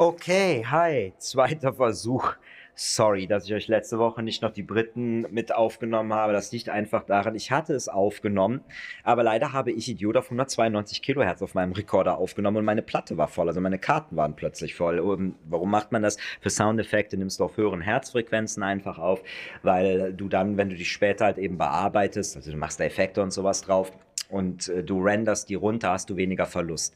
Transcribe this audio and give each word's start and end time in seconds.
Okay, 0.00 0.64
hi, 0.64 1.12
zweiter 1.18 1.72
Versuch. 1.72 2.34
Sorry, 2.76 3.26
dass 3.26 3.46
ich 3.46 3.54
euch 3.54 3.66
letzte 3.66 3.98
Woche 3.98 4.22
nicht 4.22 4.42
noch 4.42 4.52
die 4.52 4.62
Briten 4.62 5.22
mit 5.32 5.52
aufgenommen 5.52 6.14
habe. 6.14 6.32
Das 6.32 6.52
liegt 6.52 6.68
einfach 6.68 7.02
daran, 7.02 7.34
ich 7.34 7.50
hatte 7.50 7.74
es 7.74 7.88
aufgenommen, 7.88 8.60
aber 9.02 9.24
leider 9.24 9.52
habe 9.52 9.72
ich 9.72 9.88
Idiot 9.88 10.16
auf 10.16 10.26
192 10.26 11.02
Kilohertz 11.02 11.42
auf 11.42 11.54
meinem 11.54 11.72
Rekorder 11.72 12.16
aufgenommen 12.16 12.58
und 12.58 12.64
meine 12.64 12.82
Platte 12.82 13.16
war 13.16 13.26
voll, 13.26 13.48
also 13.48 13.60
meine 13.60 13.80
Karten 13.80 14.14
waren 14.14 14.36
plötzlich 14.36 14.76
voll. 14.76 15.02
Warum 15.48 15.70
macht 15.72 15.90
man 15.90 16.04
das? 16.04 16.16
Für 16.40 16.50
Soundeffekte 16.50 17.16
nimmst 17.16 17.40
du 17.40 17.44
auf 17.44 17.56
höheren 17.56 17.80
Herzfrequenzen 17.80 18.62
einfach 18.62 18.98
auf, 18.98 19.24
weil 19.64 20.12
du 20.12 20.28
dann, 20.28 20.56
wenn 20.56 20.70
du 20.70 20.76
die 20.76 20.84
später 20.84 21.24
halt 21.24 21.38
eben 21.38 21.58
bearbeitest, 21.58 22.36
also 22.36 22.52
du 22.52 22.56
machst 22.56 22.78
da 22.78 22.84
Effekte 22.84 23.20
und 23.20 23.32
sowas 23.32 23.62
drauf 23.62 23.90
und 24.28 24.68
äh, 24.68 24.84
du 24.84 25.02
renderst 25.02 25.48
die 25.48 25.56
runter, 25.56 25.90
hast 25.90 26.08
du 26.08 26.16
weniger 26.16 26.46
Verlust. 26.46 26.94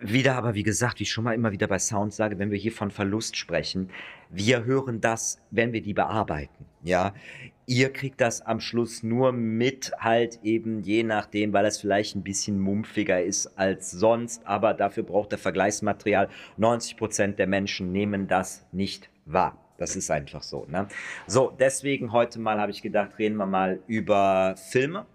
Wieder 0.00 0.36
aber, 0.36 0.54
wie 0.54 0.62
gesagt, 0.62 1.00
wie 1.00 1.02
ich 1.02 1.10
schon 1.10 1.24
mal 1.24 1.34
immer 1.34 1.50
wieder 1.50 1.66
bei 1.66 1.78
Sound 1.78 2.12
sage, 2.12 2.38
wenn 2.38 2.50
wir 2.50 2.58
hier 2.58 2.72
von 2.72 2.90
Verlust 2.90 3.36
sprechen, 3.36 3.90
wir 4.30 4.64
hören 4.64 5.00
das, 5.00 5.40
wenn 5.50 5.72
wir 5.72 5.82
die 5.82 5.94
bearbeiten. 5.94 6.66
Ja, 6.84 7.14
ihr 7.66 7.92
kriegt 7.92 8.20
das 8.20 8.40
am 8.40 8.60
Schluss 8.60 9.02
nur 9.02 9.32
mit, 9.32 9.92
halt 9.98 10.38
eben 10.44 10.82
je 10.82 11.02
nachdem, 11.02 11.52
weil 11.52 11.66
es 11.66 11.78
vielleicht 11.78 12.14
ein 12.14 12.22
bisschen 12.22 12.60
mumpfiger 12.60 13.22
ist 13.22 13.58
als 13.58 13.90
sonst, 13.90 14.46
aber 14.46 14.74
dafür 14.74 15.02
braucht 15.02 15.32
der 15.32 15.38
Vergleichsmaterial. 15.38 16.28
90 16.56 16.96
Prozent 16.96 17.38
der 17.38 17.48
Menschen 17.48 17.90
nehmen 17.90 18.28
das 18.28 18.66
nicht 18.70 19.10
wahr. 19.24 19.58
Das 19.78 19.94
ist 19.94 20.10
einfach 20.10 20.42
so. 20.42 20.66
Ne? 20.68 20.88
So, 21.26 21.54
deswegen 21.56 22.12
heute 22.12 22.40
mal 22.40 22.60
habe 22.60 22.72
ich 22.72 22.82
gedacht, 22.82 23.18
reden 23.18 23.36
wir 23.36 23.46
mal 23.46 23.80
über 23.86 24.56
Filme 24.56 25.06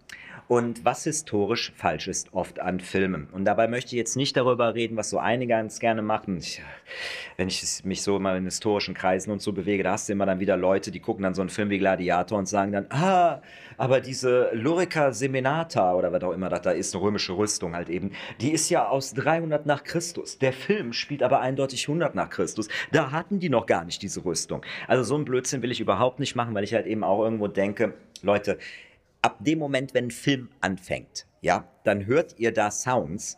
und 0.47 0.85
was 0.85 1.03
historisch 1.03 1.71
falsch 1.75 2.07
ist 2.07 2.33
oft 2.33 2.59
an 2.59 2.79
Filmen. 2.79 3.27
Und 3.31 3.45
dabei 3.45 3.67
möchte 3.67 3.89
ich 3.89 3.97
jetzt 3.97 4.15
nicht 4.15 4.35
darüber 4.35 4.75
reden, 4.75 4.97
was 4.97 5.09
so 5.09 5.17
einige 5.17 5.53
ganz 5.53 5.79
gerne 5.79 6.01
machen. 6.01 6.37
Ich, 6.37 6.61
wenn 7.37 7.47
ich 7.47 7.83
mich 7.83 8.01
so 8.01 8.17
immer 8.17 8.35
in 8.35 8.45
historischen 8.45 8.93
Kreisen 8.93 9.31
und 9.31 9.41
so 9.41 9.53
bewege, 9.53 9.83
da 9.83 9.93
hast 9.93 10.09
du 10.09 10.13
immer 10.13 10.25
dann 10.25 10.39
wieder 10.39 10.57
Leute, 10.57 10.91
die 10.91 10.99
gucken 10.99 11.23
dann 11.23 11.33
so 11.33 11.41
einen 11.41 11.49
Film 11.49 11.69
wie 11.69 11.77
Gladiator 11.77 12.37
und 12.37 12.47
sagen 12.47 12.71
dann, 12.71 12.87
ah, 12.89 13.41
aber 13.77 14.01
diese 14.01 14.49
Lurica 14.53 15.11
Seminata 15.13 15.93
oder 15.95 16.11
was 16.11 16.23
auch 16.23 16.31
immer 16.31 16.49
das 16.49 16.61
da 16.61 16.71
ist, 16.71 16.93
eine 16.93 17.03
römische 17.03 17.37
Rüstung 17.37 17.75
halt 17.75 17.89
eben, 17.89 18.11
die 18.41 18.51
ist 18.51 18.69
ja 18.69 18.87
aus 18.87 19.13
300 19.13 19.65
nach 19.65 19.83
Christus. 19.83 20.37
Der 20.39 20.53
Film 20.53 20.93
spielt 20.93 21.23
aber 21.23 21.39
eindeutig 21.41 21.87
100 21.87 22.15
nach 22.15 22.29
Christus. 22.29 22.67
Da 22.91 23.11
hatten 23.11 23.39
die 23.39 23.49
noch 23.49 23.65
gar 23.65 23.85
nicht 23.85 24.01
diese 24.01 24.23
Rüstung. 24.25 24.63
Also 24.87 25.03
so 25.03 25.15
ein 25.15 25.25
Blödsinn 25.25 25.61
will 25.61 25.71
ich 25.71 25.79
überhaupt 25.79 26.19
nicht 26.19 26.35
machen, 26.35 26.53
weil 26.55 26.63
ich 26.63 26.73
halt 26.73 26.87
eben 26.87 27.03
auch 27.03 27.23
irgendwo 27.23 27.47
denke, 27.47 27.93
Leute, 28.21 28.57
ab 29.23 29.37
dem 29.39 29.57
Moment, 29.57 29.95
wenn 29.95 30.07
ein 30.07 30.11
Film 30.11 30.49
anfängt, 30.61 31.25
ja, 31.41 31.67
dann 31.83 32.05
hört 32.05 32.37
ihr 32.37 32.53
da 32.53 32.69
Sounds. 32.69 33.37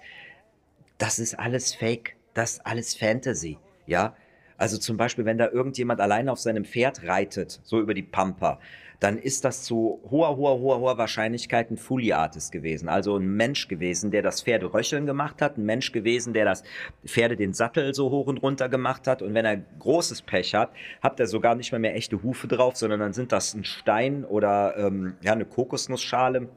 Das 0.97 1.19
ist 1.19 1.39
alles 1.39 1.73
Fake, 1.73 2.17
das 2.33 2.53
ist 2.53 2.65
alles 2.65 2.95
Fantasy, 2.95 3.57
ja. 3.85 4.15
Also 4.57 4.77
zum 4.77 4.97
Beispiel, 4.97 5.25
wenn 5.25 5.37
da 5.37 5.49
irgendjemand 5.49 5.99
alleine 5.99 6.31
auf 6.31 6.39
seinem 6.39 6.65
Pferd 6.65 7.03
reitet, 7.03 7.59
so 7.63 7.79
über 7.79 7.93
die 7.93 8.03
Pampa, 8.03 8.59
dann 8.99 9.17
ist 9.17 9.43
das 9.45 9.63
zu 9.63 9.99
hoher, 10.09 10.37
hoher, 10.37 10.59
hoher, 10.59 10.79
hoher 10.79 10.97
Wahrscheinlichkeit 10.97 11.69
ein 11.69 11.77
Fully 11.77 12.13
Artist 12.13 12.51
gewesen. 12.51 12.89
Also 12.89 13.17
ein 13.17 13.27
Mensch 13.35 13.67
gewesen, 13.67 14.11
der 14.11 14.21
das 14.21 14.41
Pferde 14.41 14.73
röcheln 14.73 15.05
gemacht 15.05 15.41
hat, 15.41 15.57
ein 15.57 15.65
Mensch 15.65 15.91
gewesen, 15.91 16.33
der 16.33 16.45
das 16.45 16.63
Pferde 17.05 17.35
den 17.35 17.53
Sattel 17.53 17.93
so 17.93 18.09
hoch 18.09 18.27
und 18.27 18.37
runter 18.37 18.69
gemacht 18.69 19.07
hat. 19.07 19.21
Und 19.21 19.33
wenn 19.33 19.45
er 19.45 19.57
großes 19.79 20.21
Pech 20.21 20.55
hat, 20.55 20.71
hat 21.01 21.19
er 21.19 21.27
sogar 21.27 21.55
nicht 21.55 21.71
mehr 21.71 21.79
mehr 21.79 21.95
echte 21.95 22.23
Hufe 22.23 22.47
drauf, 22.47 22.77
sondern 22.77 22.99
dann 22.99 23.13
sind 23.13 23.31
das 23.31 23.53
ein 23.53 23.65
Stein 23.65 24.23
oder 24.23 24.75
ähm, 24.77 25.15
ja, 25.21 25.33
eine 25.33 25.45
Kokosnussschale 25.45 26.47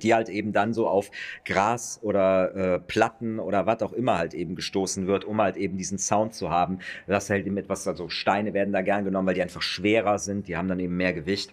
die 0.00 0.14
halt 0.14 0.28
eben 0.28 0.52
dann 0.52 0.72
so 0.72 0.88
auf 0.88 1.10
Gras 1.44 1.98
oder 2.02 2.54
äh, 2.54 2.78
Platten 2.78 3.38
oder 3.38 3.66
was 3.66 3.82
auch 3.82 3.92
immer 3.92 4.18
halt 4.18 4.34
eben 4.34 4.54
gestoßen 4.54 5.06
wird, 5.06 5.24
um 5.24 5.40
halt 5.40 5.56
eben 5.56 5.76
diesen 5.76 5.98
Sound 5.98 6.34
zu 6.34 6.50
haben. 6.50 6.78
Das 7.06 7.30
halt 7.30 7.46
eben 7.46 7.56
etwas, 7.56 7.86
also 7.86 8.08
Steine 8.08 8.54
werden 8.54 8.72
da 8.72 8.82
gern 8.82 9.04
genommen, 9.04 9.26
weil 9.26 9.34
die 9.34 9.42
einfach 9.42 9.62
schwerer 9.62 10.18
sind, 10.18 10.48
die 10.48 10.56
haben 10.56 10.68
dann 10.68 10.80
eben 10.80 10.96
mehr 10.96 11.12
Gewicht, 11.12 11.52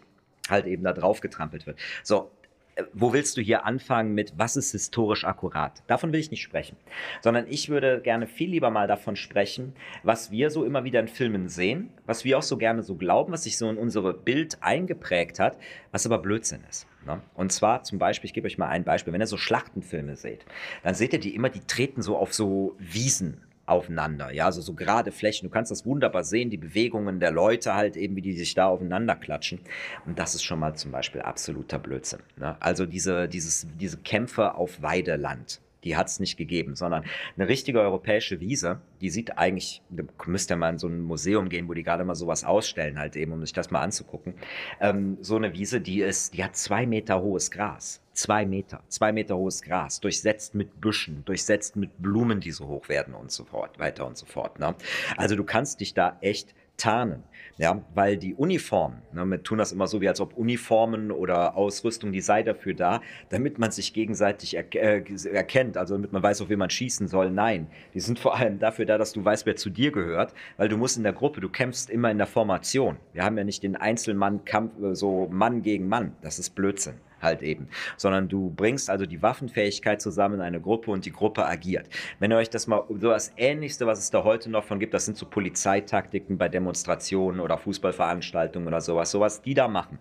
halt 0.50 0.66
eben 0.66 0.84
da 0.84 0.94
drauf 0.94 1.22
getrampelt 1.22 1.68
wird. 1.68 1.78
So, 2.03 2.31
äh, 2.75 2.84
wo 2.94 3.14
willst 3.14 3.38
du 3.38 3.41
hier 3.41 3.66
anfangen 3.66 4.14
mit, 4.14 4.34
was 4.38 4.56
ist 4.56 4.72
historisch 4.72 5.25
akkurat? 5.25 5.84
Davon 5.88 6.12
will 6.12 6.19
ich 6.19 6.31
nicht 6.31 6.41
sprechen, 6.41 6.78
sondern 7.22 7.46
ich 7.47 7.69
würde 7.69 8.02
gerne 8.02 8.28
viel 8.28 8.50
lieber 8.50 8.69
mal 8.69 8.88
davon 8.88 9.16
sprechen, 9.16 9.74
was 10.03 10.31
wir 10.31 10.50
so 10.50 10.64
immer 10.64 10.84
wieder 10.84 11.00
in 11.00 11.08
Filmen 11.08 11.50
sehen, 11.50 11.90
was 12.06 12.25
wir 12.25 12.38
auch 12.38 12.44
so 12.44 12.58
gerne 12.58 12.84
so 12.84 12.96
glauben, 12.96 13.31
was 13.34 13.44
sich 13.44 13.58
so 13.58 13.69
in 13.69 13.78
unsere 13.78 14.14
Bild 14.14 14.58
eingeprägt 14.62 15.40
hat, 15.40 15.58
was 15.91 16.06
aber 16.06 16.19
Blödsinn 16.19 16.62
ist. 16.69 16.88
Ne? 17.06 17.22
Und 17.34 17.52
zwar 17.52 17.84
zum 17.84 18.00
Beispiel, 18.00 18.28
ich 18.28 18.34
gebe 18.34 18.48
euch 18.48 18.58
mal 18.58 18.68
ein 18.68 18.84
Beispiel, 18.84 19.14
wenn 19.14 19.22
ihr 19.22 19.28
so 19.28 19.38
Schlachtenfilme 19.38 20.16
seht, 20.16 20.46
dann 20.84 20.96
seht 20.96 21.14
ihr 21.14 21.20
die 21.20 21.36
immer, 21.36 21.50
die 21.50 21.62
treten 21.62 22.02
so 22.02 22.18
auf 22.18 22.34
so 22.34 22.76
Wiesen 22.78 23.42
aufeinander. 23.70 24.32
Ja, 24.32 24.46
also 24.46 24.62
so 24.62 24.74
gerade 24.74 25.12
Flächen. 25.12 25.48
Du 25.48 25.54
kannst 25.54 25.72
das 25.72 25.86
wunderbar 25.86 26.24
sehen, 26.24 26.50
die 26.50 26.58
Bewegungen 26.58 27.20
der 27.20 27.32
Leute 27.32 27.76
halt 27.76 27.96
eben, 27.96 28.16
wie 28.16 28.22
die 28.22 28.34
sich 28.34 28.56
da 28.56 28.68
aufeinander 28.68 29.16
klatschen. 29.16 29.59
Und 30.06 30.18
das 30.18 30.34
ist 30.36 30.44
schon 30.44 30.59
mal 30.59 30.74
zum 30.76 30.92
Beispiel 30.92 31.22
absoluter 31.22 31.78
Blödsinn. 31.78 32.22
Ne? 32.38 32.58
Also 32.59 32.86
diese, 32.86 33.30
dieses, 33.30 33.68
diese 33.80 33.98
Kämpfe 33.98 34.56
auf 34.56 34.82
Weideland 34.82 35.62
die 35.84 35.95
hat 35.95 36.07
es 36.07 36.19
nicht 36.19 36.38
gegeben, 36.38 36.75
sondern 36.75 37.03
eine 37.38 37.47
richtige 37.47 37.79
europäische 37.79 38.40
Wiese, 38.40 38.81
die 39.01 39.09
sieht 39.09 39.38
eigentlich, 39.38 39.81
da 39.90 40.03
müsst 40.25 40.51
ihr 40.51 40.57
mal 40.57 40.72
in 40.72 40.78
so 40.78 40.88
ein 40.88 41.01
Museum 41.01 41.50
gehen, 41.50 41.67
wo 41.67 41.73
die 41.73 41.84
gerade 41.84 42.03
mal 42.03 42.16
sowas 42.16 42.44
ausstellen, 42.44 43.00
halt 43.00 43.16
eben, 43.16 43.31
um 43.31 43.41
sich 43.41 43.53
das 43.53 43.72
mal 43.72 43.81
anzugucken. 43.81 44.34
Ähm, 44.79 45.17
so 45.22 45.35
eine 45.35 45.53
Wiese, 45.53 45.81
die 45.81 46.01
ist, 46.01 46.34
die 46.34 46.44
hat 46.44 46.56
zwei 46.56 46.85
Meter 46.85 47.22
hohes 47.22 47.51
Gras. 47.51 48.01
Zwei 48.13 48.45
Meter, 48.45 48.84
zwei 48.90 49.13
Meter 49.13 49.38
hohes 49.38 49.62
Gras, 49.62 50.01
durchsetzt 50.01 50.53
mit 50.53 50.81
Büschen, 50.81 51.23
durchsetzt 51.23 51.78
mit 51.78 52.01
Blumen, 52.01 52.41
die 52.41 52.51
so 52.51 52.67
hoch 52.67 52.90
werden 52.90 53.13
und 53.13 53.31
so 53.31 53.46
fort, 53.46 53.79
weiter 53.79 54.06
und 54.06 54.17
so 54.17 54.25
fort. 54.25 54.59
Ne? 54.59 54.75
Also 55.16 55.38
du 55.38 55.46
kannst 55.46 55.79
dich 55.79 55.94
da 55.94 56.17
echt 56.19 56.53
tarnen. 56.75 57.23
Ja, 57.59 57.84
weil 57.94 58.16
die 58.16 58.36
Uniformen, 58.36 59.02
ne, 59.12 59.25
wir 59.25 59.44
tun 59.44 59.58
das 59.58 59.74
immer 59.74 59.86
so, 59.86 60.00
wie 60.00 60.08
als 60.08 60.22
ob 60.22 60.38
Uniformen 60.38 61.12
oder 61.12 61.58
Ausrüstung, 61.58 62.14
die 62.14 62.22
sei 62.22 62.42
dafür 62.42 62.74
da, 62.74 63.02
damit 63.28 63.59
man 63.59 63.70
sich 63.72 63.92
gegenseitig 63.92 64.56
er, 64.56 64.74
äh, 64.75 65.03
erkennt, 65.30 65.75
also 65.75 65.96
damit 65.96 66.14
man 66.14 66.24
weiß, 66.24 66.42
auf 66.42 66.47
wen 66.47 66.58
man 66.58 66.70
schießen 66.70 67.09
soll. 67.09 67.31
Nein, 67.31 67.68
die 67.94 68.00
sind 68.00 68.18
vor 68.18 68.38
allem 68.38 68.59
dafür 68.59 68.86
da, 68.86 68.97
dass 68.97 69.12
du 69.12 69.25
weißt, 69.25 69.46
wer 69.46 69.58
zu 69.58 69.70
dir 69.70 69.92
gehört, 69.92 70.34
weil 70.56 70.70
du 70.70 70.78
musst 70.78 70.96
in 70.96 71.03
der 71.03 71.12
Gruppe, 71.12 71.42
du 71.42 71.50
kämpfst 71.50 71.90
immer 71.90 72.09
in 72.09 72.18
der 72.18 72.28
Formation. 72.28 72.96
Wir 73.12 73.25
haben 73.25 73.38
ja 73.38 73.44
nicht 73.44 73.62
den 73.62 73.76
Einzelmann-Kampf, 73.76 74.81
äh, 74.81 74.96
so 74.96 75.28
Mann 75.30 75.62
gegen 75.62 75.90
Mann. 75.90 76.14
Das 76.22 76.40
ist 76.40 76.52
Blödsinn 76.52 76.96
halt 77.22 77.41
eben, 77.41 77.68
sondern 77.97 78.28
du 78.28 78.52
bringst 78.56 78.90
also 78.90 79.06
die 79.06 79.22
Waffenfähigkeit 79.22 80.02
zusammen 80.02 80.36
in 80.36 80.41
eine 80.41 80.62
Gruppe 80.62 80.91
und 80.91 81.06
die 81.06 81.12
Gruppe 81.12 81.46
agiert. 81.46 81.88
Wenn 82.20 82.31
ihr 82.31 82.38
euch 82.38 82.50
das 82.50 82.68
mal, 82.68 82.84
so 82.88 83.09
das 83.09 83.34
Ähnlichste, 83.38 83.88
was 83.88 84.00
es 84.00 84.12
da 84.12 84.24
heute 84.24 84.50
noch 84.50 84.64
von 84.64 84.80
gibt, 84.80 84.94
das 84.94 85.06
sind 85.06 85.18
so 85.18 85.26
Polizeitaktiken 85.26 86.38
bei 86.38 86.50
Demonstrationen 86.50 87.40
oder 87.50 87.58
Fußballveranstaltungen 87.58 88.68
oder 88.68 88.82
sowas, 88.82 89.12
sowas, 89.12 89.42
die 89.42 89.54
da 89.54 89.68
machen. 89.68 90.00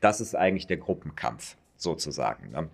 Das 0.00 0.20
ist 0.20 0.34
eigentlich 0.34 0.66
der 0.66 0.78
Gruppenkampf 0.78 1.56
sozusagen. 1.76 2.50
Ne? 2.50 2.68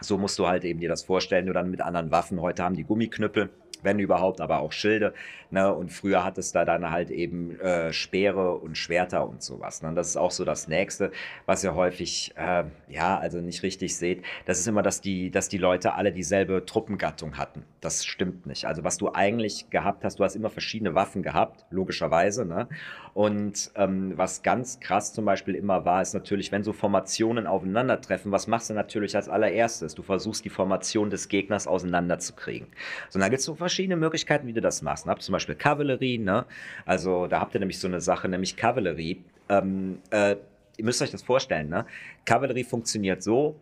So 0.00 0.18
musst 0.18 0.38
du 0.38 0.46
halt 0.46 0.64
eben 0.64 0.80
dir 0.80 0.88
das 0.88 1.04
vorstellen, 1.04 1.46
nur 1.46 1.54
dann 1.54 1.70
mit 1.70 1.80
anderen 1.80 2.10
Waffen. 2.10 2.40
Heute 2.40 2.62
haben 2.62 2.76
die 2.76 2.84
Gummiknüppel 2.84 3.50
wenn 3.84 3.98
überhaupt, 3.98 4.40
aber 4.40 4.60
auch 4.60 4.72
Schilde. 4.72 5.14
Ne? 5.54 5.72
Und 5.72 5.92
früher 5.92 6.24
hat 6.24 6.36
es 6.36 6.50
da 6.50 6.64
dann 6.64 6.90
halt 6.90 7.10
eben 7.10 7.60
äh, 7.60 7.92
Speere 7.92 8.56
und 8.56 8.76
Schwerter 8.76 9.28
und 9.28 9.40
sowas. 9.40 9.82
Ne? 9.82 9.88
Und 9.88 9.94
das 9.94 10.08
ist 10.08 10.16
auch 10.16 10.32
so 10.32 10.44
das 10.44 10.66
Nächste, 10.66 11.12
was 11.46 11.62
ihr 11.62 11.76
häufig, 11.76 12.32
äh, 12.36 12.64
ja, 12.88 13.16
also 13.18 13.38
nicht 13.38 13.62
richtig 13.62 13.96
seht. 13.96 14.24
Das 14.46 14.58
ist 14.58 14.66
immer, 14.66 14.82
dass 14.82 15.00
die, 15.00 15.30
dass 15.30 15.48
die 15.48 15.58
Leute 15.58 15.94
alle 15.94 16.10
dieselbe 16.10 16.66
Truppengattung 16.66 17.38
hatten. 17.38 17.62
Das 17.80 18.04
stimmt 18.04 18.46
nicht. 18.46 18.64
Also 18.64 18.82
was 18.82 18.96
du 18.96 19.12
eigentlich 19.12 19.70
gehabt 19.70 20.04
hast, 20.04 20.18
du 20.18 20.24
hast 20.24 20.34
immer 20.34 20.50
verschiedene 20.50 20.96
Waffen 20.96 21.22
gehabt, 21.22 21.64
logischerweise. 21.70 22.44
Ne? 22.44 22.66
Und 23.12 23.70
ähm, 23.76 24.14
was 24.16 24.42
ganz 24.42 24.80
krass 24.80 25.12
zum 25.12 25.24
Beispiel 25.24 25.54
immer 25.54 25.84
war, 25.84 26.02
ist 26.02 26.14
natürlich, 26.14 26.50
wenn 26.50 26.64
so 26.64 26.72
Formationen 26.72 27.46
aufeinandertreffen, 27.46 28.32
was 28.32 28.48
machst 28.48 28.70
du 28.70 28.74
natürlich 28.74 29.14
als 29.14 29.28
allererstes? 29.28 29.94
Du 29.94 30.02
versuchst 30.02 30.44
die 30.44 30.50
Formation 30.50 31.10
des 31.10 31.28
Gegners 31.28 31.68
auseinanderzukriegen. 31.68 32.66
So, 33.10 33.20
dann 33.20 33.30
gibt 33.30 33.38
es 33.38 33.44
so 33.44 33.54
verschiedene 33.54 33.73
Möglichkeiten, 33.96 34.46
wie 34.46 34.52
du 34.52 34.60
das 34.60 34.82
machst. 34.82 35.06
Habt 35.06 35.22
zum 35.22 35.32
Beispiel 35.32 35.54
Kavallerie, 35.54 36.18
ne? 36.18 36.46
Also 36.86 37.26
da 37.26 37.40
habt 37.40 37.54
ihr 37.54 37.60
nämlich 37.60 37.78
so 37.78 37.88
eine 37.88 38.00
Sache, 38.00 38.28
nämlich 38.28 38.56
Kavallerie. 38.56 39.22
Ähm, 39.48 39.98
äh, 40.10 40.36
ihr 40.76 40.84
müsst 40.84 41.02
euch 41.02 41.10
das 41.10 41.22
vorstellen, 41.22 41.68
ne? 41.68 41.86
Kavallerie 42.24 42.64
funktioniert 42.64 43.22
so, 43.22 43.56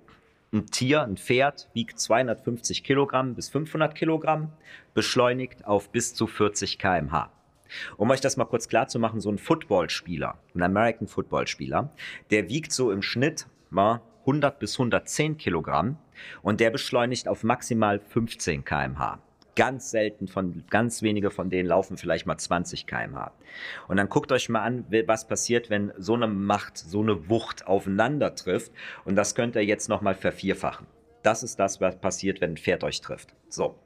ein 0.52 0.66
Tier, 0.66 1.02
ein 1.02 1.16
Pferd, 1.16 1.68
wiegt 1.72 1.98
250 1.98 2.84
Kilogramm 2.84 3.34
bis 3.34 3.48
500 3.48 3.94
Kilogramm, 3.94 4.52
beschleunigt 4.92 5.64
auf 5.66 5.88
bis 5.88 6.14
zu 6.14 6.26
40 6.26 6.78
km/h. 6.78 7.30
Um 7.96 8.10
euch 8.10 8.20
das 8.20 8.36
mal 8.36 8.44
kurz 8.44 8.68
klar 8.68 8.86
zu 8.88 8.98
machen, 8.98 9.20
so 9.20 9.30
ein 9.30 9.38
Footballspieler, 9.38 10.38
ein 10.54 10.62
American 10.62 11.08
Footballspieler, 11.08 11.90
der 12.30 12.50
wiegt 12.50 12.72
so 12.72 12.92
im 12.92 13.00
Schnitt 13.00 13.46
mal 13.70 14.02
100 14.20 14.58
bis 14.58 14.74
110 14.74 15.38
Kilogramm 15.38 15.96
und 16.42 16.60
der 16.60 16.70
beschleunigt 16.70 17.28
auf 17.28 17.44
maximal 17.44 17.98
15 17.98 18.64
km/h. 18.64 19.18
Ganz 19.54 19.90
selten 19.90 20.28
von, 20.28 20.64
ganz 20.70 21.02
wenige 21.02 21.30
von 21.30 21.50
denen 21.50 21.68
laufen 21.68 21.96
vielleicht 21.96 22.26
mal 22.26 22.38
20 22.38 22.86
km/h. 22.86 23.32
Und 23.88 23.98
dann 23.98 24.08
guckt 24.08 24.32
euch 24.32 24.48
mal 24.48 24.62
an, 24.62 24.86
was 25.06 25.26
passiert, 25.26 25.68
wenn 25.68 25.92
so 25.98 26.14
eine 26.14 26.26
Macht, 26.26 26.78
so 26.78 27.02
eine 27.02 27.28
Wucht 27.28 27.66
aufeinander 27.66 28.34
trifft. 28.34 28.72
Und 29.04 29.16
das 29.16 29.34
könnt 29.34 29.56
ihr 29.56 29.64
jetzt 29.64 29.88
nochmal 29.88 30.14
vervierfachen. 30.14 30.86
Das 31.22 31.42
ist 31.42 31.58
das, 31.58 31.80
was 31.80 32.00
passiert, 32.00 32.40
wenn 32.40 32.52
ein 32.52 32.56
Pferd 32.56 32.82
euch 32.82 33.00
trifft. 33.00 33.34
So. 33.48 33.76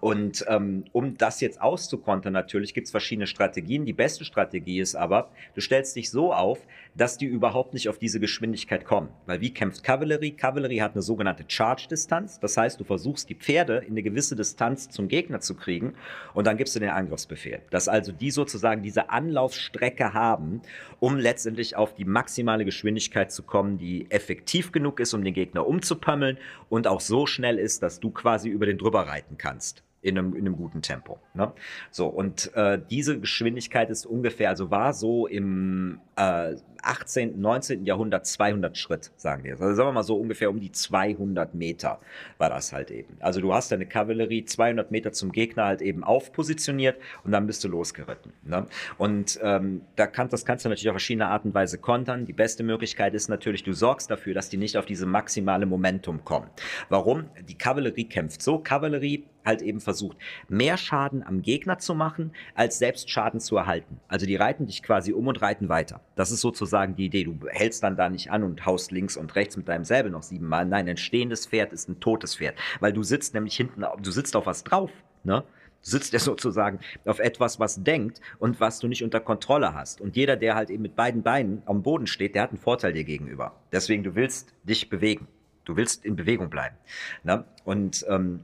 Und 0.00 0.44
ähm, 0.48 0.84
um 0.92 1.16
das 1.16 1.40
jetzt 1.40 1.60
auszukontern, 1.60 2.32
natürlich 2.32 2.74
gibt 2.74 2.86
es 2.86 2.90
verschiedene 2.90 3.26
Strategien. 3.26 3.84
Die 3.84 3.92
beste 3.92 4.24
Strategie 4.24 4.80
ist 4.80 4.94
aber, 4.94 5.30
du 5.54 5.60
stellst 5.60 5.96
dich 5.96 6.10
so 6.10 6.32
auf, 6.32 6.58
dass 6.94 7.18
die 7.18 7.26
überhaupt 7.26 7.74
nicht 7.74 7.88
auf 7.88 7.98
diese 7.98 8.20
Geschwindigkeit 8.20 8.84
kommen. 8.84 9.08
Weil 9.26 9.40
wie 9.40 9.52
kämpft 9.52 9.82
Kavallerie? 9.82 10.32
Kavallerie 10.32 10.82
hat 10.82 10.92
eine 10.92 11.02
sogenannte 11.02 11.44
Charge-Distanz. 11.46 12.40
Das 12.40 12.56
heißt, 12.56 12.78
du 12.80 12.84
versuchst 12.84 13.28
die 13.28 13.34
Pferde 13.34 13.78
in 13.78 13.92
eine 13.92 14.02
gewisse 14.02 14.36
Distanz 14.36 14.88
zum 14.88 15.08
Gegner 15.08 15.40
zu 15.40 15.54
kriegen 15.54 15.94
und 16.34 16.46
dann 16.46 16.56
gibst 16.56 16.74
du 16.76 16.80
den 16.80 16.90
Angriffsbefehl. 16.90 17.60
Dass 17.70 17.88
also 17.88 18.12
die 18.12 18.30
sozusagen 18.30 18.82
diese 18.82 19.10
Anlaufstrecke 19.10 20.14
haben, 20.14 20.62
um 21.00 21.18
letztendlich 21.18 21.76
auf 21.76 21.94
die 21.94 22.04
maximale 22.04 22.64
Geschwindigkeit 22.64 23.32
zu 23.32 23.42
kommen, 23.42 23.78
die 23.78 24.10
effektiv 24.10 24.72
genug 24.72 25.00
ist, 25.00 25.14
um 25.14 25.24
den 25.24 25.34
Gegner 25.34 25.66
umzupömmeln 25.66 26.38
und 26.68 26.86
auch 26.86 27.00
so 27.00 27.26
schnell 27.26 27.58
ist, 27.58 27.82
dass 27.82 28.00
du 28.00 28.10
quasi 28.10 28.48
über 28.48 28.66
den 28.66 28.78
drüber 28.78 29.06
reiten 29.06 29.36
kannst 29.38 29.82
in 30.04 30.18
einem, 30.18 30.34
in 30.34 30.46
einem 30.46 30.56
guten 30.56 30.82
Tempo. 30.82 31.18
Ne? 31.32 31.50
So, 31.90 32.06
und 32.06 32.54
äh, 32.54 32.78
diese 32.90 33.18
Geschwindigkeit 33.18 33.88
ist 33.88 34.04
ungefähr, 34.04 34.50
also 34.50 34.70
war 34.70 34.92
so 34.92 35.26
im 35.26 36.00
äh, 36.16 36.56
18., 36.82 37.40
19. 37.40 37.86
Jahrhundert 37.86 38.26
200 38.26 38.76
Schritt, 38.76 39.10
sagen 39.16 39.44
wir. 39.44 39.52
Also 39.52 39.74
sagen 39.74 39.88
wir 39.88 39.92
mal 39.92 40.02
so 40.02 40.16
ungefähr 40.16 40.50
um 40.50 40.60
die 40.60 40.70
200 40.70 41.54
Meter 41.54 42.00
war 42.36 42.50
das 42.50 42.74
halt 42.74 42.90
eben. 42.90 43.16
Also 43.20 43.40
du 43.40 43.54
hast 43.54 43.72
deine 43.72 43.86
Kavallerie 43.86 44.44
200 44.44 44.90
Meter 44.90 45.12
zum 45.12 45.32
Gegner 45.32 45.64
halt 45.64 45.80
eben 45.80 46.04
aufpositioniert 46.04 46.98
und 47.24 47.32
dann 47.32 47.46
bist 47.46 47.64
du 47.64 47.68
losgeritten. 47.68 48.34
Ne? 48.42 48.66
Und 48.98 49.40
ähm, 49.42 49.80
da 49.96 50.06
kann, 50.06 50.28
das 50.28 50.44
kannst 50.44 50.66
du 50.66 50.68
natürlich 50.68 50.90
auf 50.90 50.94
verschiedene 50.94 51.28
Art 51.28 51.46
und 51.46 51.54
Weise 51.54 51.78
kontern. 51.78 52.26
Die 52.26 52.34
beste 52.34 52.62
Möglichkeit 52.62 53.14
ist 53.14 53.28
natürlich, 53.28 53.62
du 53.62 53.72
sorgst 53.72 54.10
dafür, 54.10 54.34
dass 54.34 54.50
die 54.50 54.58
nicht 54.58 54.76
auf 54.76 54.84
diese 54.84 55.06
maximale 55.06 55.64
Momentum 55.64 56.24
kommen. 56.24 56.50
Warum? 56.90 57.24
Die 57.48 57.56
Kavallerie 57.56 58.04
kämpft 58.04 58.42
so. 58.42 58.58
Kavallerie 58.58 59.24
halt 59.44 59.62
eben 59.62 59.80
versucht, 59.80 60.16
mehr 60.48 60.76
Schaden 60.76 61.22
am 61.22 61.42
Gegner 61.42 61.78
zu 61.78 61.94
machen, 61.94 62.32
als 62.54 62.78
selbst 62.78 63.10
Schaden 63.10 63.40
zu 63.40 63.56
erhalten. 63.56 64.00
Also 64.08 64.26
die 64.26 64.36
reiten 64.36 64.66
dich 64.66 64.82
quasi 64.82 65.12
um 65.12 65.26
und 65.26 65.42
reiten 65.42 65.68
weiter. 65.68 66.00
Das 66.16 66.30
ist 66.30 66.40
sozusagen 66.40 66.96
die 66.96 67.06
Idee. 67.06 67.24
Du 67.24 67.38
hältst 67.48 67.82
dann 67.82 67.96
da 67.96 68.08
nicht 68.08 68.30
an 68.30 68.42
und 68.42 68.64
haust 68.66 68.90
links 68.90 69.16
und 69.16 69.34
rechts 69.34 69.56
mit 69.56 69.68
deinem 69.68 69.84
Säbel 69.84 70.10
noch 70.10 70.22
siebenmal. 70.22 70.64
Nein, 70.64 70.88
ein 70.88 70.96
stehendes 70.96 71.46
Pferd 71.46 71.72
ist 71.72 71.88
ein 71.88 72.00
totes 72.00 72.36
Pferd, 72.36 72.56
weil 72.80 72.92
du 72.92 73.02
sitzt 73.02 73.34
nämlich 73.34 73.56
hinten, 73.56 73.84
du 74.00 74.10
sitzt 74.10 74.36
auf 74.36 74.46
was 74.46 74.64
drauf, 74.64 74.90
ne? 75.24 75.44
Du 75.84 75.90
sitzt 75.90 76.12
ja 76.12 76.18
sozusagen 76.20 76.80
auf 77.04 77.18
etwas, 77.18 77.60
was 77.60 77.82
denkt 77.82 78.20
und 78.38 78.60
was 78.60 78.78
du 78.78 78.88
nicht 78.88 79.04
unter 79.04 79.20
Kontrolle 79.20 79.74
hast. 79.74 80.00
Und 80.00 80.16
jeder, 80.16 80.36
der 80.36 80.54
halt 80.54 80.70
eben 80.70 80.82
mit 80.82 80.96
beiden 80.96 81.22
Beinen 81.22 81.62
am 81.66 81.82
Boden 81.82 82.06
steht, 82.06 82.34
der 82.34 82.42
hat 82.42 82.50
einen 82.50 82.58
Vorteil 82.58 82.92
dir 82.92 83.04
gegenüber. 83.04 83.54
Deswegen, 83.72 84.02
du 84.02 84.14
willst 84.14 84.54
dich 84.64 84.88
bewegen. 84.88 85.28
Du 85.64 85.76
willst 85.76 86.04
in 86.04 86.16
Bewegung 86.16 86.50
bleiben. 86.50 86.76
Ne? 87.22 87.44
Und 87.64 88.04
ähm, 88.08 88.40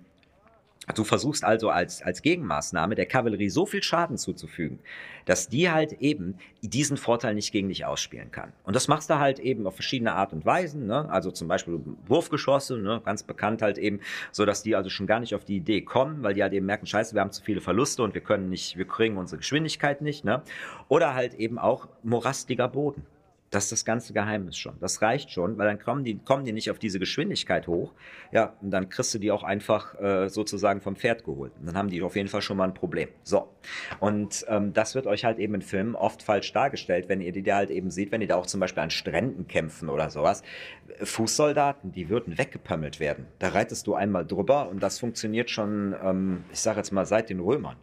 Du 0.92 1.04
versuchst 1.04 1.44
also 1.44 1.70
als, 1.70 2.02
als 2.02 2.22
Gegenmaßnahme 2.22 2.94
der 2.94 3.06
Kavallerie 3.06 3.50
so 3.50 3.66
viel 3.66 3.82
Schaden 3.82 4.16
zuzufügen, 4.16 4.78
dass 5.25 5.48
die 5.48 5.70
halt 5.70 5.92
eben 6.00 6.37
diesen 6.62 6.96
Vorteil 6.96 7.34
nicht 7.34 7.52
gegen 7.52 7.69
dich 7.69 7.84
ausspielen 7.84 8.31
kann. 8.31 8.52
Und 8.64 8.76
das 8.76 8.88
machst 8.88 9.10
du 9.10 9.19
halt 9.19 9.38
eben 9.38 9.66
auf 9.66 9.75
verschiedene 9.75 10.12
Art 10.12 10.32
und 10.32 10.44
Weisen, 10.44 10.87
ne? 10.87 11.08
also 11.10 11.31
zum 11.31 11.48
Beispiel 11.48 11.81
Wurfgeschosse, 12.06 12.78
ne? 12.78 13.00
ganz 13.04 13.22
bekannt 13.22 13.62
halt 13.62 13.78
eben, 13.78 14.00
so 14.32 14.44
dass 14.44 14.62
die 14.62 14.76
also 14.76 14.90
schon 14.90 15.06
gar 15.06 15.20
nicht 15.20 15.34
auf 15.34 15.44
die 15.44 15.56
Idee 15.56 15.82
kommen, 15.82 16.22
weil 16.22 16.34
die 16.34 16.42
halt 16.42 16.52
eben 16.52 16.66
merken, 16.66 16.87
scheiße, 16.87 17.14
wir 17.14 17.20
haben 17.20 17.32
zu 17.32 17.43
viele 17.43 17.60
Verluste 17.60 18.02
und 18.02 18.14
wir 18.14 18.22
können 18.22 18.48
nicht, 18.48 18.76
wir 18.76 18.86
kriegen 18.86 19.16
unsere 19.16 19.38
Geschwindigkeit 19.38 20.02
nicht. 20.02 20.25
Ne? 20.25 20.43
Oder 20.88 21.14
halt 21.14 21.34
eben 21.34 21.58
auch 21.58 21.88
morastiger 22.02 22.69
Boden. 22.69 23.06
Das 23.50 23.64
ist 23.64 23.73
das 23.73 23.85
ganze 23.85 24.12
Geheimnis 24.12 24.56
schon. 24.56 24.76
Das 24.81 25.02
reicht 25.02 25.32
schon, 25.32 25.58
weil 25.58 25.67
dann 25.67 25.81
kommen 25.81 26.05
die, 26.05 26.19
kommen 26.19 26.44
die 26.44 26.52
nicht 26.52 26.70
auf 26.70 26.79
diese 26.79 27.00
Geschwindigkeit 27.00 27.67
hoch. 27.67 27.93
Ja, 28.31 28.55
und 28.62 28.70
dann 28.70 28.88
kriegst 28.88 29.12
du 29.12 29.19
die 29.19 29.32
auch 29.32 29.43
einfach 29.43 30.00
äh, 30.00 30.29
sozusagen 30.29 30.81
vom 30.81 30.94
Pferd 30.94 31.25
geholt. 31.25 31.52
Und 31.58 31.67
dann 31.67 31.76
haben 31.76 31.91
die 31.91 32.00
auf 32.02 32.14
jeden 32.14 32.29
Fall 32.29 32.43
schon 32.43 32.56
mal 32.56 32.64
ein 32.64 32.75
Problem. 32.75 33.08
So. 33.25 33.49
Und 33.99 34.47
ähm, 34.49 34.73
das 34.73 34.94
wird 34.94 35.08
euch 35.08 35.25
halt 35.25 35.41
eben 35.41 35.55
in 35.55 35.62
Filmen 35.62 35.97
oft 35.97 36.23
falsch 36.23 36.52
dargestellt, 36.52 37.08
wenn 37.08 37.20
ihr 37.20 37.32
die 37.32 37.43
da 37.43 37.56
halt 37.56 37.70
eben 37.70 37.91
seht, 37.91 38.12
wenn 38.12 38.20
die 38.20 38.29
da 38.29 38.37
auch 38.37 38.47
zum 38.47 38.61
Beispiel 38.61 38.85
an 38.85 38.91
Stränden 38.91 39.49
kämpfen 39.49 39.88
oder 39.88 40.11
sowas. 40.11 40.44
Fußsoldaten, 41.03 41.91
die 41.91 42.08
würden 42.08 42.38
weggepömmelt 42.38 43.00
werden. 43.00 43.26
Da 43.41 43.49
reitest 43.49 43.88
du 43.88 43.94
einmal 43.94 44.25
drüber 44.25 44.69
und 44.69 44.81
das 44.81 45.00
funktioniert 45.00 45.50
schon, 45.50 45.96
ähm, 46.05 46.44
ich 46.53 46.61
sage 46.61 46.79
jetzt 46.79 46.93
mal, 46.93 47.05
seit 47.05 47.31
den 47.31 47.41
Römern. 47.41 47.76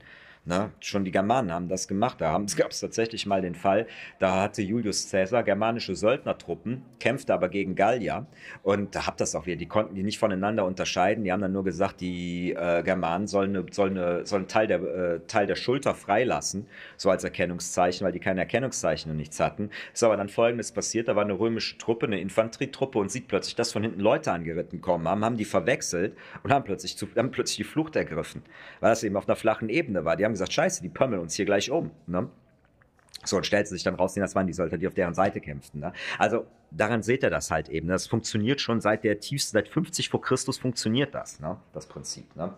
Ne? 0.48 0.72
Schon 0.80 1.04
die 1.04 1.12
Germanen 1.12 1.52
haben 1.52 1.68
das 1.68 1.90
gemacht. 1.90 2.22
Da 2.22 2.40
gab 2.56 2.72
es 2.72 2.80
tatsächlich 2.80 3.26
mal 3.26 3.42
den 3.42 3.54
Fall, 3.54 3.86
da 4.18 4.44
hatte 4.44 4.62
Julius 4.62 5.12
Caesar 5.12 5.44
germanische 5.44 5.94
Söldnertruppen, 5.94 6.84
kämpfte 7.02 7.34
aber 7.34 7.50
gegen 7.50 7.76
Gallier. 7.76 8.26
Und 8.64 8.96
da 8.96 9.08
habt 9.08 9.20
das 9.20 9.36
auch 9.36 9.46
wieder. 9.46 9.58
Die 9.58 9.66
konnten 9.66 9.96
die 9.96 10.04
nicht 10.04 10.20
voneinander 10.20 10.64
unterscheiden. 10.64 11.26
Die 11.26 11.34
haben 11.34 11.42
dann 11.42 11.52
nur 11.52 11.66
gesagt, 11.66 12.00
die 12.00 12.54
äh, 12.54 12.82
Germanen 12.82 13.28
sollen, 13.28 13.58
eine, 13.58 13.66
sollen, 13.72 13.98
eine, 13.98 14.26
sollen 14.26 14.48
Teil, 14.48 14.68
der, 14.68 14.82
äh, 14.82 15.20
Teil 15.28 15.48
der 15.48 15.56
Schulter 15.56 15.94
freilassen, 15.94 16.66
so 16.96 17.10
als 17.10 17.26
Erkennungszeichen, 17.26 18.06
weil 18.06 18.14
die 18.14 18.20
keine 18.20 18.40
Erkennungszeichen 18.40 19.12
und 19.12 19.18
nichts 19.18 19.42
hatten. 19.42 19.70
Ist 19.94 20.04
aber 20.04 20.16
dann 20.16 20.30
folgendes 20.30 20.72
passiert: 20.72 21.10
Da 21.10 21.18
war 21.18 21.26
eine 21.26 21.38
römische 21.38 21.78
Truppe, 21.78 22.06
eine 22.06 22.22
Infanterietruppe 22.22 23.00
und 23.00 23.12
sieht 23.12 23.28
plötzlich, 23.28 23.56
dass 23.56 23.74
von 23.74 23.84
hinten 23.84 24.00
Leute 24.00 24.32
angeritten 24.32 24.80
kommen 24.80 25.10
haben, 25.10 25.26
haben 25.26 25.36
die 25.36 25.46
verwechselt 25.46 26.16
und 26.44 26.54
haben 26.54 26.64
plötzlich, 26.64 26.96
zu, 26.96 27.08
haben 27.18 27.32
plötzlich 27.32 27.58
die 27.58 27.64
Flucht 27.66 27.98
ergriffen, 27.98 28.44
weil 28.80 28.92
das 28.92 29.04
eben 29.04 29.18
auf 29.18 29.28
einer 29.28 29.36
flachen 29.36 29.68
Ebene 29.68 30.06
war. 30.06 30.16
Die 30.16 30.24
haben 30.24 30.37
gesagt, 30.38 30.54
scheiße, 30.54 30.82
die 30.82 30.90
pömmeln 30.90 31.22
uns 31.22 31.36
hier 31.36 31.46
gleich 31.46 31.70
um. 31.72 31.92
Ne? 32.06 32.30
So, 33.24 33.38
und 33.38 33.46
stellt 33.46 33.68
sich 33.68 33.84
dann 33.84 33.96
raus, 33.96 34.14
das 34.14 34.36
waren 34.36 34.48
die 34.48 34.54
Söldner, 34.54 34.78
die 34.78 34.88
auf 34.88 34.94
deren 34.94 35.14
Seite 35.14 35.42
kämpften. 35.42 35.82
Ne? 35.82 35.94
Also 36.18 36.46
daran 36.72 37.04
seht 37.04 37.24
ihr 37.24 37.30
das 37.30 37.52
halt 37.52 37.70
eben. 37.70 37.88
Das 37.88 38.08
funktioniert 38.08 38.62
schon 38.62 38.80
seit 38.80 39.04
der 39.04 39.20
tiefsten, 39.20 39.54
seit 39.54 39.68
50 39.68 40.10
vor 40.10 40.22
Christus 40.22 40.58
funktioniert 40.58 41.14
das, 41.14 41.40
ne? 41.40 41.58
das 41.74 41.88
Prinzip. 41.88 42.36
Ne? 42.36 42.54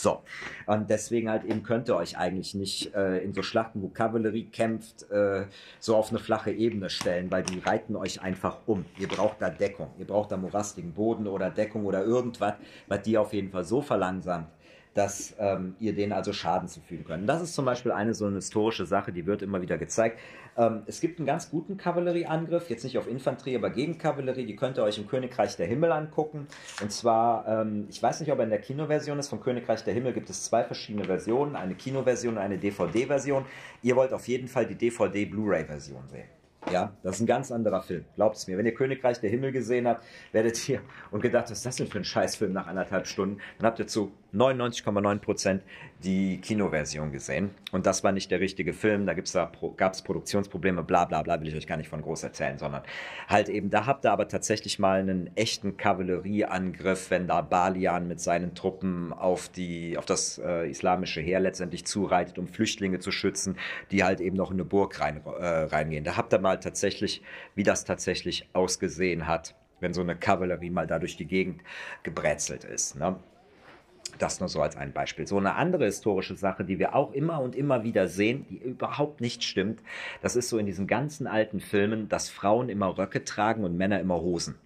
So, 0.00 0.22
und 0.64 0.88
deswegen 0.88 1.28
halt 1.28 1.44
eben 1.44 1.62
könnt 1.62 1.90
ihr 1.90 1.96
euch 1.96 2.16
eigentlich 2.16 2.54
nicht 2.54 2.94
äh, 2.94 3.18
in 3.18 3.34
so 3.34 3.42
Schlachten, 3.42 3.82
wo 3.82 3.88
Kavallerie 3.88 4.46
kämpft, 4.46 5.10
äh, 5.10 5.44
so 5.78 5.94
auf 5.94 6.08
eine 6.08 6.18
flache 6.18 6.52
Ebene 6.52 6.88
stellen, 6.88 7.30
weil 7.30 7.42
die 7.42 7.58
reiten 7.58 7.96
euch 7.96 8.22
einfach 8.22 8.60
um. 8.64 8.86
Ihr 8.98 9.08
braucht 9.08 9.42
da 9.42 9.50
Deckung, 9.50 9.90
ihr 9.98 10.06
braucht 10.06 10.32
da 10.32 10.38
morastigen 10.38 10.94
Boden 10.94 11.26
oder 11.26 11.50
Deckung 11.50 11.84
oder 11.84 12.02
irgendwas, 12.02 12.54
was 12.88 13.02
die 13.02 13.18
auf 13.18 13.34
jeden 13.34 13.50
Fall 13.50 13.64
so 13.64 13.82
verlangsamt, 13.82 14.48
dass 14.94 15.34
ähm, 15.38 15.76
ihr 15.78 15.94
denen 15.94 16.12
also 16.12 16.32
Schaden 16.32 16.68
zufügen 16.68 17.04
könnt. 17.04 17.28
Das 17.28 17.42
ist 17.42 17.54
zum 17.54 17.64
Beispiel 17.64 17.92
eine 17.92 18.14
so 18.14 18.26
eine 18.26 18.36
historische 18.36 18.86
Sache, 18.86 19.12
die 19.12 19.26
wird 19.26 19.42
immer 19.42 19.62
wieder 19.62 19.78
gezeigt. 19.78 20.18
Ähm, 20.56 20.82
es 20.86 21.00
gibt 21.00 21.18
einen 21.18 21.26
ganz 21.26 21.50
guten 21.50 21.76
Kavallerieangriff, 21.76 22.68
jetzt 22.70 22.84
nicht 22.84 22.98
auf 22.98 23.06
Infanterie, 23.06 23.56
aber 23.56 23.70
gegen 23.70 23.98
Kavallerie, 23.98 24.46
die 24.46 24.56
könnt 24.56 24.78
ihr 24.78 24.82
euch 24.82 24.98
im 24.98 25.06
Königreich 25.06 25.56
der 25.56 25.66
Himmel 25.66 25.92
angucken. 25.92 26.48
Und 26.82 26.90
zwar, 26.90 27.46
ähm, 27.46 27.86
ich 27.88 28.02
weiß 28.02 28.20
nicht, 28.20 28.32
ob 28.32 28.38
er 28.38 28.44
in 28.44 28.50
der 28.50 28.60
Kinoversion 28.60 29.18
ist, 29.18 29.28
vom 29.28 29.40
Königreich 29.40 29.84
der 29.84 29.94
Himmel 29.94 30.12
gibt 30.12 30.28
es 30.28 30.44
zwei 30.44 30.64
verschiedene 30.64 31.04
Versionen, 31.04 31.56
eine 31.56 31.74
Kinoversion 31.74 32.34
und 32.34 32.40
eine 32.40 32.58
DVD-Version. 32.58 33.44
Ihr 33.82 33.96
wollt 33.96 34.12
auf 34.12 34.26
jeden 34.26 34.48
Fall 34.48 34.66
die 34.66 34.74
DVD-Blu-ray-Version 34.74 36.08
sehen. 36.08 36.28
Ja, 36.70 36.92
das 37.02 37.16
ist 37.16 37.22
ein 37.22 37.26
ganz 37.26 37.50
anderer 37.50 37.80
Film. 37.80 38.04
Glaubt 38.14 38.36
es 38.36 38.46
mir. 38.46 38.58
Wenn 38.58 38.66
ihr 38.66 38.74
Königreich 38.74 39.18
der 39.20 39.30
Himmel 39.30 39.50
gesehen 39.50 39.88
habt, 39.88 40.04
werdet 40.32 40.68
ihr 40.68 40.80
und 41.10 41.20
gedacht, 41.20 41.44
was 41.44 41.52
ist 41.52 41.66
das 41.66 41.76
denn 41.76 41.86
für 41.86 41.98
ein 41.98 42.04
Scheißfilm 42.04 42.52
nach 42.52 42.66
anderthalb 42.66 43.06
Stunden, 43.06 43.38
dann 43.58 43.66
habt 43.66 43.78
ihr 43.78 43.86
zu 43.86 44.12
99,9 44.34 45.18
Prozent 45.18 45.62
die 46.02 46.40
Kinoversion 46.40 47.12
gesehen. 47.12 47.50
Und 47.72 47.86
das 47.86 48.02
war 48.04 48.12
nicht 48.12 48.30
der 48.30 48.40
richtige 48.40 48.72
Film. 48.72 49.06
Da, 49.06 49.14
da 49.14 49.50
gab 49.76 49.92
es 49.92 50.02
Produktionsprobleme, 50.02 50.82
bla 50.82 51.04
bla 51.04 51.22
bla, 51.22 51.40
will 51.40 51.48
ich 51.48 51.56
euch 51.56 51.66
gar 51.66 51.76
nicht 51.76 51.88
von 51.88 52.02
groß 52.02 52.22
erzählen, 52.22 52.58
sondern 52.58 52.82
halt 53.28 53.48
eben, 53.48 53.70
da 53.70 53.86
habt 53.86 54.04
ihr 54.04 54.12
aber 54.12 54.28
tatsächlich 54.28 54.78
mal 54.78 55.00
einen 55.00 55.30
echten 55.36 55.76
Kavallerieangriff, 55.76 57.10
wenn 57.10 57.26
da 57.26 57.42
Balian 57.42 58.08
mit 58.08 58.20
seinen 58.20 58.54
Truppen 58.54 59.12
auf, 59.12 59.48
die, 59.48 59.98
auf 59.98 60.06
das 60.06 60.38
äh, 60.38 60.70
islamische 60.70 61.20
Heer 61.20 61.40
letztendlich 61.40 61.84
zureitet, 61.84 62.38
um 62.38 62.48
Flüchtlinge 62.48 62.98
zu 62.98 63.10
schützen, 63.10 63.56
die 63.90 64.04
halt 64.04 64.20
eben 64.20 64.36
noch 64.36 64.50
in 64.50 64.56
eine 64.56 64.64
Burg 64.64 65.00
rein, 65.00 65.20
äh, 65.24 65.46
reingehen. 65.46 66.04
Da 66.04 66.16
habt 66.16 66.32
ihr 66.32 66.38
mal 66.38 66.60
tatsächlich, 66.60 67.22
wie 67.54 67.62
das 67.62 67.84
tatsächlich 67.84 68.48
ausgesehen 68.52 69.26
hat 69.26 69.54
wenn 69.80 69.94
so 69.94 70.02
eine 70.02 70.16
Kavallerie 70.16 70.70
mal 70.70 70.86
da 70.86 70.98
durch 70.98 71.16
die 71.16 71.26
Gegend 71.26 71.62
gebrezelt 72.02 72.64
ist. 72.64 72.96
Ne? 72.96 73.16
Das 74.20 74.38
nur 74.38 74.50
so 74.50 74.60
als 74.60 74.76
ein 74.76 74.92
Beispiel. 74.92 75.26
So 75.26 75.38
eine 75.38 75.54
andere 75.54 75.86
historische 75.86 76.36
Sache, 76.36 76.62
die 76.62 76.78
wir 76.78 76.94
auch 76.94 77.12
immer 77.12 77.40
und 77.40 77.56
immer 77.56 77.84
wieder 77.84 78.06
sehen, 78.06 78.44
die 78.50 78.58
überhaupt 78.58 79.22
nicht 79.22 79.42
stimmt, 79.42 79.80
das 80.20 80.36
ist 80.36 80.50
so 80.50 80.58
in 80.58 80.66
diesen 80.66 80.86
ganzen 80.86 81.26
alten 81.26 81.58
Filmen, 81.58 82.08
dass 82.10 82.28
Frauen 82.28 82.68
immer 82.68 82.98
Röcke 82.98 83.24
tragen 83.24 83.64
und 83.64 83.78
Männer 83.78 83.98
immer 83.98 84.20
Hosen. 84.20 84.56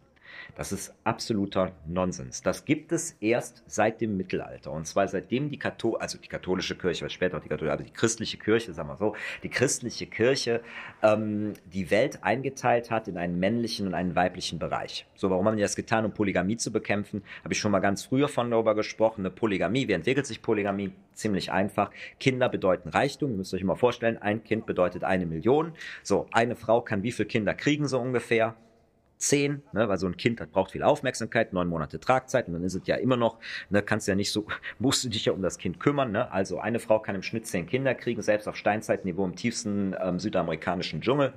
Das 0.56 0.72
ist 0.72 0.94
absoluter 1.04 1.72
Nonsens. 1.86 2.42
Das 2.42 2.64
gibt 2.64 2.92
es 2.92 3.12
erst 3.20 3.62
seit 3.66 4.00
dem 4.00 4.16
Mittelalter. 4.16 4.70
Und 4.70 4.86
zwar 4.86 5.08
seitdem 5.08 5.50
die 5.50 5.58
Kathol 5.58 5.96
also 5.98 6.18
die 6.18 6.28
katholische 6.28 6.76
Kirche, 6.76 7.08
später 7.10 7.38
auch 7.38 7.42
die 7.42 7.48
katholische, 7.48 7.72
aber 7.72 7.82
die 7.82 7.92
christliche 7.92 8.38
Kirche, 8.38 8.72
sagen 8.72 8.88
wir 8.88 8.96
so, 8.96 9.14
die 9.42 9.48
christliche 9.48 10.06
Kirche 10.06 10.60
ähm, 11.02 11.54
die 11.72 11.90
Welt 11.90 12.18
eingeteilt 12.22 12.90
hat 12.90 13.08
in 13.08 13.16
einen 13.16 13.38
männlichen 13.38 13.86
und 13.86 13.94
einen 13.94 14.14
weiblichen 14.14 14.58
Bereich. 14.58 15.06
So, 15.14 15.30
warum 15.30 15.46
haben 15.46 15.56
die 15.56 15.62
das 15.62 15.76
getan, 15.76 16.04
um 16.04 16.12
Polygamie 16.12 16.56
zu 16.56 16.72
bekämpfen? 16.72 17.22
Habe 17.42 17.54
ich 17.54 17.60
schon 17.60 17.72
mal 17.72 17.80
ganz 17.80 18.04
früher 18.04 18.28
von 18.28 18.50
darüber 18.50 18.74
gesprochen. 18.74 19.22
Eine 19.22 19.30
Polygamie, 19.30 19.88
wie 19.88 19.92
entwickelt 19.92 20.26
sich 20.26 20.42
Polygamie? 20.42 20.92
Ziemlich 21.12 21.52
einfach. 21.52 21.90
Kinder 22.18 22.48
bedeuten 22.48 22.88
Reichtum. 22.88 23.30
Ihr 23.32 23.36
müsst 23.38 23.54
euch 23.54 23.62
mal 23.62 23.76
vorstellen, 23.76 24.18
ein 24.18 24.42
Kind 24.42 24.66
bedeutet 24.66 25.04
eine 25.04 25.26
Million. 25.26 25.72
So, 26.02 26.26
eine 26.32 26.56
Frau 26.56 26.80
kann 26.80 27.02
wie 27.02 27.12
viele 27.12 27.28
Kinder 27.28 27.54
kriegen, 27.54 27.86
so 27.86 28.00
ungefähr? 28.00 28.56
Zehn, 29.28 29.62
ne, 29.72 29.88
weil 29.88 29.98
so 29.98 30.06
ein 30.06 30.16
Kind 30.16 30.40
braucht 30.52 30.72
viel 30.72 30.82
Aufmerksamkeit, 30.82 31.52
neun 31.52 31.68
Monate 31.68 31.98
Tragzeit 31.98 32.46
und 32.48 32.54
dann 32.54 32.64
ist 32.64 32.74
es 32.74 32.86
ja 32.86 32.96
immer 32.96 33.16
noch, 33.16 33.38
ne, 33.70 33.82
kannst 33.82 34.06
ja 34.08 34.14
nicht 34.14 34.32
so, 34.32 34.46
musst 34.78 35.04
du 35.04 35.08
dich 35.08 35.24
ja 35.24 35.32
um 35.32 35.42
das 35.42 35.58
Kind 35.58 35.80
kümmern, 35.80 36.12
ne? 36.12 36.30
Also 36.30 36.58
eine 36.58 36.78
Frau 36.78 36.98
kann 36.98 37.14
im 37.14 37.22
Schnitt 37.22 37.46
zehn 37.46 37.66
Kinder 37.66 37.94
kriegen, 37.94 38.22
selbst 38.22 38.48
auf 38.48 38.56
Steinzeitniveau 38.56 39.24
im 39.24 39.36
tiefsten 39.36 39.94
ähm, 40.00 40.18
südamerikanischen 40.18 41.00
Dschungel, 41.00 41.32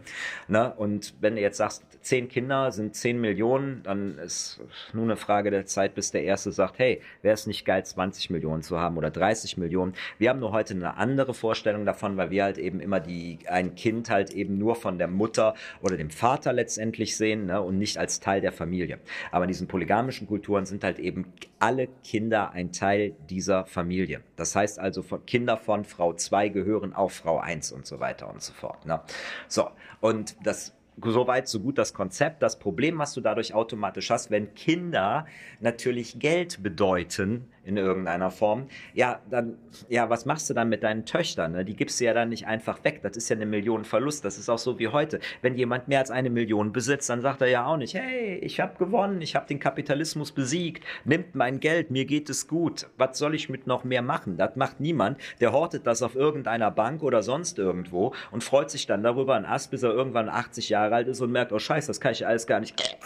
ne? 0.48 0.74
Und 0.75 1.15
wenn 1.22 1.36
du 1.36 1.41
jetzt 1.41 1.58
sagst, 1.58 1.84
zehn 2.01 2.27
Kinder 2.27 2.72
sind 2.72 2.96
zehn 2.96 3.20
Millionen, 3.20 3.84
dann 3.84 4.17
ist 4.17 4.62
nur 4.94 5.03
eine 5.03 5.15
Frage 5.15 5.51
der 5.51 5.65
Zeit, 5.65 5.96
bis 5.96 6.12
der 6.12 6.24
Erste 6.24 6.51
sagt, 6.51 6.79
hey, 6.79 7.01
wäre 7.22 7.34
es 7.34 7.48
nicht 7.48 7.65
geil, 7.65 7.86
20 7.86 8.29
Millionen 8.29 8.62
zu 8.62 8.79
haben 8.79 8.98
oder 8.98 9.12
30 9.12 9.58
Millionen. 9.58 9.94
Wir 10.17 10.29
haben 10.29 10.39
nur 10.39 10.51
heute 10.51 10.74
eine 10.74 10.98
andere 10.98 11.34
Vorstellung 11.34 11.86
davon, 11.86 12.17
weil 12.17 12.32
wir 12.32 12.44
halt 12.44 12.58
eben 12.58 12.79
immer 12.79 13.00
die, 13.00 13.39
ein 13.48 13.75
Kind 13.75 14.10
halt 14.10 14.32
eben 14.32 14.58
nur 14.58 14.75
von 14.75 14.98
der 14.98 15.08
Mutter 15.08 15.56
oder 15.82 15.98
dem 15.98 16.10
Vater 16.10 16.53
letztendlich 16.53 17.15
sehen 17.17 17.48
ne, 17.48 17.62
und 17.62 17.76
nicht 17.77 17.98
als 17.98 18.19
Teil 18.19 18.41
der 18.41 18.51
Familie. 18.51 19.00
Aber 19.31 19.46
in 19.46 19.50
diesen 19.50 19.67
polygamischen 19.67 20.27
Kulturen 20.27 20.65
sind 20.65 20.84
halt 20.84 21.00
eben 21.00 21.34
alle 21.60 21.88
Kinder 22.03 22.51
ein 22.51 22.72
Teil 22.72 23.15
dieser 23.29 23.65
Familie. 23.65 24.22
Das 24.36 24.55
heißt 24.55 24.79
also, 24.79 25.03
Kinder 25.25 25.57
von 25.57 25.86
Frau 25.86 26.13
2 26.13 26.50
gehören 26.50 26.93
auch 26.93 27.12
Frau 27.12 27.39
1 27.39 27.72
und 27.72 27.86
so 27.86 28.00
weiter 28.00 28.31
und 28.31 28.41
so 28.41 28.53
fort. 28.53 28.86
Ne? 28.86 29.01
So, 29.48 29.69
und 30.01 30.36
das 30.43 30.74
so 31.03 31.27
weit, 31.27 31.48
so 31.48 31.60
gut 31.60 31.77
das 31.77 31.93
Konzept. 31.93 32.41
Das 32.41 32.57
Problem, 32.60 32.98
was 32.98 33.13
du 33.13 33.22
dadurch 33.22 33.53
automatisch 33.53 34.10
hast, 34.10 34.31
wenn 34.31 34.53
Kinder 34.55 35.25
natürlich 35.60 36.19
Geld 36.19 36.63
bedeuten, 36.63 37.48
in 37.67 37.75
irgendeiner 37.75 38.31
Form, 38.31 38.67
ja, 38.93 39.19
dann, 39.29 39.57
ja, 39.89 40.09
was 40.09 40.25
machst 40.25 40.50
du 40.50 40.53
dann 40.53 40.69
mit 40.69 40.83
deinen 40.83 41.05
Töchtern? 41.05 41.51
Ne? 41.51 41.65
Die 41.65 41.75
gibst 41.75 42.00
du 42.00 42.05
ja 42.05 42.13
dann 42.13 42.29
nicht 42.29 42.47
einfach 42.47 42.83
weg. 42.86 43.01
Das 43.03 43.17
ist 43.17 43.27
ja 43.29 43.36
eine 43.36 43.45
Million 43.45 43.83
Verlust. 43.83 44.24
Das 44.24 44.38
ist 44.38 44.50
auch 44.50 44.57
so 44.57 44.79
wie 44.79 44.88
heute. 44.88 45.19
Wenn 45.41 45.55
jemand 45.55 45.89
mehr 45.89 46.00
als 46.00 46.09
eine 46.09 46.29
Million 46.29 46.71
besitzt, 46.71 47.09
dann 47.09 47.21
sagt 47.21 47.41
er 47.41 47.50
ja 47.50 47.65
auch 47.65 47.75
nicht, 47.75 47.93
hey, 47.93 48.38
ich 48.38 48.62
habe 48.62 48.77
gewonnen, 48.77 49.21
ich 49.21 49.36
habe 49.36 49.47
den 49.47 49.59
Kapitalismus 49.59 50.31
besiegt, 50.31 50.86
nimmt 51.03 51.36
mein 51.36 51.59
Geld, 51.59 51.91
mir 51.91 52.05
geht 52.05 52.29
es 52.29 52.47
gut. 52.47 52.88
Was 52.97 53.17
soll 53.17 53.36
ich 53.36 53.50
mit 53.50 53.67
noch 53.67 53.83
mehr 53.83 54.01
machen? 54.01 54.38
Das 54.38 54.55
macht 54.55 54.79
niemand. 54.79 55.19
Der 55.41 55.51
hortet 55.51 55.86
das 55.86 56.01
auf 56.01 56.15
irgendeiner 56.15 56.71
Bank 56.71 57.03
oder 57.03 57.21
sonst 57.21 57.59
irgendwo 57.59 58.13
und 58.31 58.45
freut 58.45 58.71
sich 58.71 58.88
dann 58.88 59.03
darüber 59.03 59.36
ein 59.36 59.45
Ast, 59.45 59.71
bis 59.71 59.83
er 59.83 59.91
irgendwann 59.91 60.29
80 60.29 60.69
Jahre 60.69 60.95
alt 60.95 61.09
ist 61.09 61.19
und 61.19 61.31
merkt, 61.33 61.51
oh 61.51 61.59
scheiße, 61.59 61.88
das 61.88 62.00
kann 62.00 62.13
ich 62.13 62.25
alles 62.25 62.47
gar 62.47 62.62
nicht. 62.62 62.75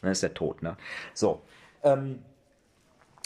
Dann 0.00 0.10
ist 0.10 0.22
er 0.22 0.34
tot, 0.34 0.62
ne? 0.62 0.76
So. 1.14 1.42
Ähm, 1.84 2.18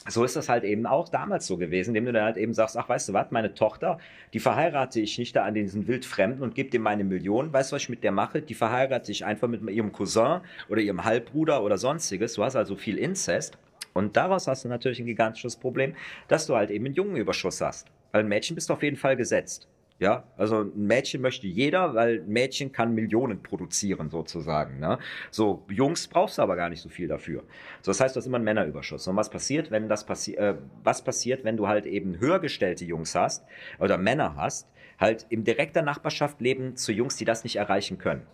so 0.09 0.25
ist 0.25 0.37
das 0.37 0.49
halt 0.49 0.65
eben 0.65 0.87
auch 0.87 1.09
damals 1.09 1.47
so 1.47 1.57
gewesen, 1.57 1.91
indem 1.91 2.07
du 2.07 2.13
dann 2.13 2.25
halt 2.25 2.37
eben 2.37 2.55
sagst, 2.55 2.77
ach 2.77 2.89
weißt 2.89 3.09
du 3.09 3.13
was, 3.13 3.31
meine 3.31 3.55
Tochter, 3.55 3.99
die 4.33 4.41
verheirate 4.41 5.01
ich 5.01 5.19
nicht 5.19 5.35
da 5.35 5.45
an 5.45 5.55
diesen 5.55 5.87
Wildfremden 5.89 6.43
und 6.43 6.55
gebe 6.55 6.71
dir 6.71 6.81
meine 6.81 7.05
Million. 7.05 7.53
Weißt 7.53 7.73
du, 7.73 7.77
was 7.77 7.83
ich 7.83 7.89
mit 7.89 8.05
der 8.05 8.13
mache? 8.13 8.43
Die 8.43 8.55
verheirate 8.55 9.11
ich 9.11 9.25
einfach 9.25 9.49
mit 9.49 9.69
ihrem 9.69 9.93
Cousin 9.93 10.41
oder 10.69 10.81
ihrem 10.81 11.05
Halbbruder 11.05 11.63
oder 11.63 11.79
sonstiges. 11.79 12.35
Du 12.35 12.45
hast 12.45 12.57
also 12.57 12.77
viel 12.77 12.99
Inzest. 12.99 13.59
Und 13.95 14.17
daraus 14.17 14.47
hast 14.47 14.65
du 14.65 14.69
natürlich 14.69 15.01
ein 15.01 15.07
gigantisches 15.07 15.57
Problem, 15.57 15.95
dass 16.29 16.47
du 16.47 16.55
halt 16.55 16.71
eben 16.71 16.85
einen 16.85 16.95
Jungenüberschuss 16.95 17.61
hast. 17.61 17.89
Weil 18.13 18.25
ein 18.25 18.29
Mädchen 18.29 18.55
bist 18.55 18.69
du 18.69 18.75
auf 18.75 18.83
jeden 18.83 18.97
Fall 18.97 19.17
gesetzt. 19.17 19.69
Ja, 19.99 20.25
also 20.37 20.61
ein 20.61 20.87
Mädchen 20.87 21.23
möchte 21.23 21.47
jeder, 21.47 21.95
weil 21.95 22.21
ein 22.21 22.29
Mädchen 22.29 22.71
kann 22.71 22.95
Millionen 22.95 23.43
produzieren 23.43 24.11
sozusagen. 24.11 24.79
Ne? 24.79 24.99
So 25.31 25.65
Jungs 25.71 26.07
brauchst 26.07 26.37
du 26.37 26.43
aber 26.43 26.55
gar 26.55 26.69
nicht 26.69 26.83
so 26.83 26.91
viel 26.91 27.09
dafür. 27.09 27.45
So, 27.81 27.93
das 27.93 28.01
heißt, 28.01 28.15
du 28.15 28.19
hast 28.19 28.27
immer 28.27 28.37
einen 28.37 28.45
Männerüberschuss. 28.45 29.09
Und 29.09 29.17
was 29.17 29.31
passiert, 29.31 29.71
wenn 29.71 29.89
das 29.89 30.05
passiert? 30.05 30.39
Äh, 30.39 30.57
was 30.85 31.03
passiert, 31.03 31.45
wenn 31.45 31.57
du 31.57 31.67
halt 31.67 31.87
eben 31.87 32.21
höhergestellte 32.21 32.85
Jungs 32.85 33.15
hast 33.15 33.47
oder 33.79 33.97
Männer 33.97 34.37
hast, 34.37 34.69
halt 34.99 35.25
in 35.31 35.45
direkter 35.45 35.81
Nachbarschaft 35.81 36.43
leben 36.43 36.77
zu 36.77 36.93
Jungs, 36.93 37.17
die 37.17 37.25
das 37.25 37.43
nicht 37.43 37.57
erreichen 37.57 37.97
können? 37.97 38.27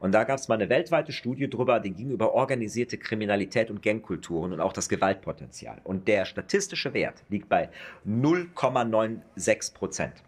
Und 0.00 0.12
da 0.12 0.24
gab 0.24 0.38
es 0.38 0.48
mal 0.48 0.56
eine 0.56 0.68
weltweite 0.68 1.12
Studie 1.12 1.48
drüber, 1.48 1.80
die 1.80 1.92
ging 1.92 2.10
über 2.10 2.34
organisierte 2.34 2.98
Kriminalität 2.98 3.70
und 3.70 3.82
Gangkulturen 3.82 4.52
und 4.52 4.60
auch 4.60 4.74
das 4.74 4.90
Gewaltpotenzial. 4.90 5.80
Und 5.82 6.08
der 6.08 6.26
statistische 6.26 6.92
Wert 6.92 7.24
liegt 7.30 7.48
bei 7.48 7.70
0,96 8.06 9.74
Prozent. 9.74 10.22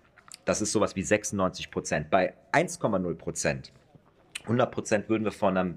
Das 0.51 0.61
ist 0.61 0.73
sowas 0.73 0.97
wie 0.97 1.05
96 1.05 1.71
Prozent. 1.71 2.11
Bei 2.11 2.35
1,0 2.51 3.15
Prozent 3.15 3.73
100 4.43 4.73
Prozent 4.73 5.09
würden 5.09 5.23
wir 5.23 5.31
von 5.31 5.57
einem 5.57 5.77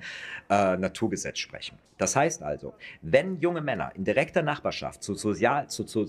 äh, 0.50 0.76
Naturgesetz 0.78 1.38
sprechen. 1.38 1.78
Das 2.00 2.16
heißt 2.16 2.42
also, 2.42 2.74
wenn 3.04 3.40
junge 3.40 3.62
Männer 3.62 3.92
in 3.94 4.04
direkter 4.04 4.42
Nachbarschaft 4.42 5.04
zu 5.04 5.14
sozial, 5.14 5.70
zu, 5.70 5.84
zu, 5.84 6.08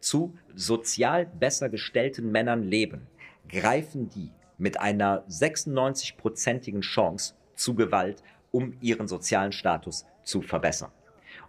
zu 0.00 0.34
sozial 0.56 1.26
besser 1.26 1.68
gestellten 1.68 2.32
Männern 2.32 2.64
leben, 2.64 3.06
greifen 3.48 4.08
die 4.08 4.32
mit 4.58 4.80
einer 4.80 5.24
96-prozentigen 5.28 6.80
Chance 6.80 7.34
zu 7.54 7.76
Gewalt, 7.76 8.24
um 8.50 8.76
ihren 8.80 9.06
sozialen 9.06 9.52
Status 9.52 10.06
zu 10.24 10.42
verbessern. 10.42 10.90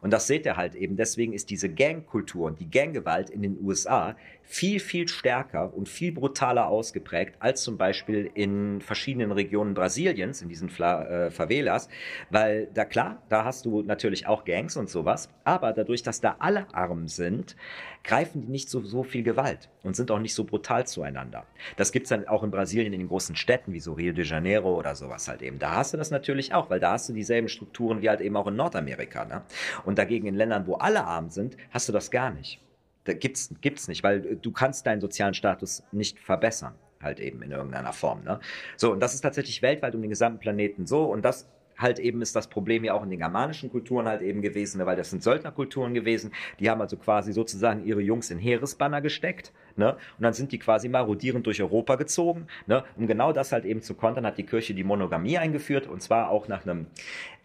Und 0.02 0.12
das 0.12 0.28
seht 0.28 0.46
ihr 0.46 0.56
halt 0.56 0.76
eben. 0.76 0.98
Deswegen 0.98 1.34
ist 1.34 1.50
diese 1.50 1.68
Gangkultur 1.68 2.46
und 2.46 2.60
die 2.60 2.70
Ganggewalt 2.70 3.32
in 3.32 3.42
den 3.42 3.58
USA 3.64 4.16
viel, 4.46 4.80
viel 4.80 5.08
stärker 5.08 5.74
und 5.74 5.90
viel 5.90 6.12
brutaler 6.12 6.68
ausgeprägt 6.68 7.36
als 7.40 7.64
zum 7.64 7.78
Beispiel 7.78 8.30
in 8.34 8.80
verschiedenen 8.80 9.32
Regionen 9.32 9.74
Brasiliens, 9.74 10.42
in 10.42 10.50
diesen 10.50 10.70
Fla 10.70 11.04
äh, 11.06 11.32
Favelas, 11.32 11.90
weil 12.30 12.68
da 12.74 12.86
klar, 12.86 13.24
da 13.30 13.44
hast 13.44 13.66
du 13.66 13.82
natürlich 13.82 14.28
auch 14.28 14.46
Gangs 14.46 14.78
und 14.78 14.90
sowas, 14.90 15.30
aber 15.44 15.74
dadurch, 15.74 16.04
dass 16.04 16.22
da 16.22 16.36
alle 16.40 16.68
arm 16.74 17.08
sind, 17.08 17.56
greifen 18.04 18.42
die 18.42 18.48
nicht 18.48 18.70
so, 18.70 18.82
so 18.82 19.04
viel 19.04 19.24
Gewalt 19.24 19.70
und 19.84 19.96
sind 19.96 20.12
auch 20.12 20.20
nicht 20.20 20.36
so 20.36 20.44
brutal 20.44 20.86
zueinander. 20.86 21.46
Das 21.76 21.92
gibt's 21.92 22.10
dann 22.10 22.28
auch 22.28 22.44
in 22.44 22.52
Brasilien 22.52 22.94
in 22.94 23.00
den 23.00 23.08
großen 23.08 23.36
Städten, 23.36 23.74
wie 23.74 23.80
so 23.80 23.94
Rio 23.94 24.14
de 24.14 24.24
Janeiro 24.24 24.78
oder 24.78 24.96
sowas 24.96 25.28
halt 25.28 25.42
eben. 25.42 25.58
Da 25.58 25.76
hast 25.76 25.94
du 25.94 25.98
das 25.98 26.12
natürlich 26.12 26.54
auch, 26.54 26.70
weil 26.70 26.80
da 26.80 26.92
hast 26.92 27.10
du 27.10 27.14
dieselben 27.14 27.50
Strukturen 27.50 28.02
wie 28.02 28.10
halt 28.10 28.22
eben 28.22 28.38
auch 28.38 28.48
in 28.48 28.56
Nordamerika. 28.56 29.26
Ne? 29.26 29.42
Und 29.86 29.98
dagegen 29.98 30.28
in 30.28 30.36
Ländern, 30.36 30.68
wo 30.68 30.76
alle 30.76 31.04
arm 31.04 31.30
sind, 31.30 31.58
hast 31.72 31.90
du 31.90 31.94
das 31.94 32.12
gar 32.12 32.30
nicht. 32.30 32.62
Da 33.06 33.14
gibt's, 33.14 33.54
gibt's 33.62 33.88
nicht, 33.88 34.04
weil 34.04 34.36
du 34.36 34.52
kannst 34.52 34.86
deinen 34.86 35.02
sozialen 35.02 35.34
Status 35.34 35.84
nicht 35.92 36.20
verbessern 36.20 36.76
halt 37.02 37.20
eben 37.20 37.42
in 37.44 37.52
irgendeiner 37.52 37.94
Form. 37.94 38.24
Ne? 38.24 38.40
So, 38.78 38.92
und 38.92 39.00
das 39.00 39.14
ist 39.14 39.22
tatsächlich 39.22 39.62
weltweit 39.62 39.96
um 39.96 40.02
den 40.02 40.10
gesamten 40.10 40.40
Planeten 40.40 40.86
so. 40.86 41.04
Und 41.06 41.24
das 41.24 41.48
halt 41.78 42.00
eben 42.00 42.22
ist 42.22 42.36
das 42.36 42.48
Problem 42.48 42.84
ja 42.84 42.94
auch 42.94 43.04
in 43.04 43.10
den 43.10 43.20
germanischen 43.20 43.72
Kulturen 43.72 44.08
halt 44.08 44.22
eben 44.22 44.42
gewesen, 44.42 44.78
ne, 44.80 44.86
weil 44.86 44.96
das 44.96 45.10
sind 45.10 45.24
Söldnerkulturen 45.24 45.94
gewesen. 45.94 46.32
Die 46.60 46.70
haben 46.70 46.82
also 46.82 46.98
quasi 46.98 47.34
sozusagen 47.34 47.86
ihre 47.86 48.02
Jungs 48.02 48.32
in 48.32 48.40
Heeresbanner 48.40 49.02
gesteckt, 49.02 49.52
ne? 49.76 49.94
Und 49.94 50.24
dann 50.24 50.34
sind 50.34 50.52
die 50.52 50.60
quasi 50.60 50.90
marodierend 50.90 51.46
durch 51.46 51.62
Europa 51.62 51.96
gezogen, 51.96 52.48
ne? 52.68 52.84
Um 52.96 53.08
genau 53.08 53.34
das 53.34 53.52
halt 53.52 53.66
eben 53.66 53.82
zu 53.82 53.94
kontern, 53.94 54.26
hat 54.26 54.38
die 54.38 54.46
Kirche 54.46 54.74
die 54.74 54.84
Monogamie 54.84 55.38
eingeführt 55.38 55.88
und 55.88 56.02
zwar 56.02 56.30
auch 56.30 56.48
nach 56.48 56.64
einem 56.64 56.88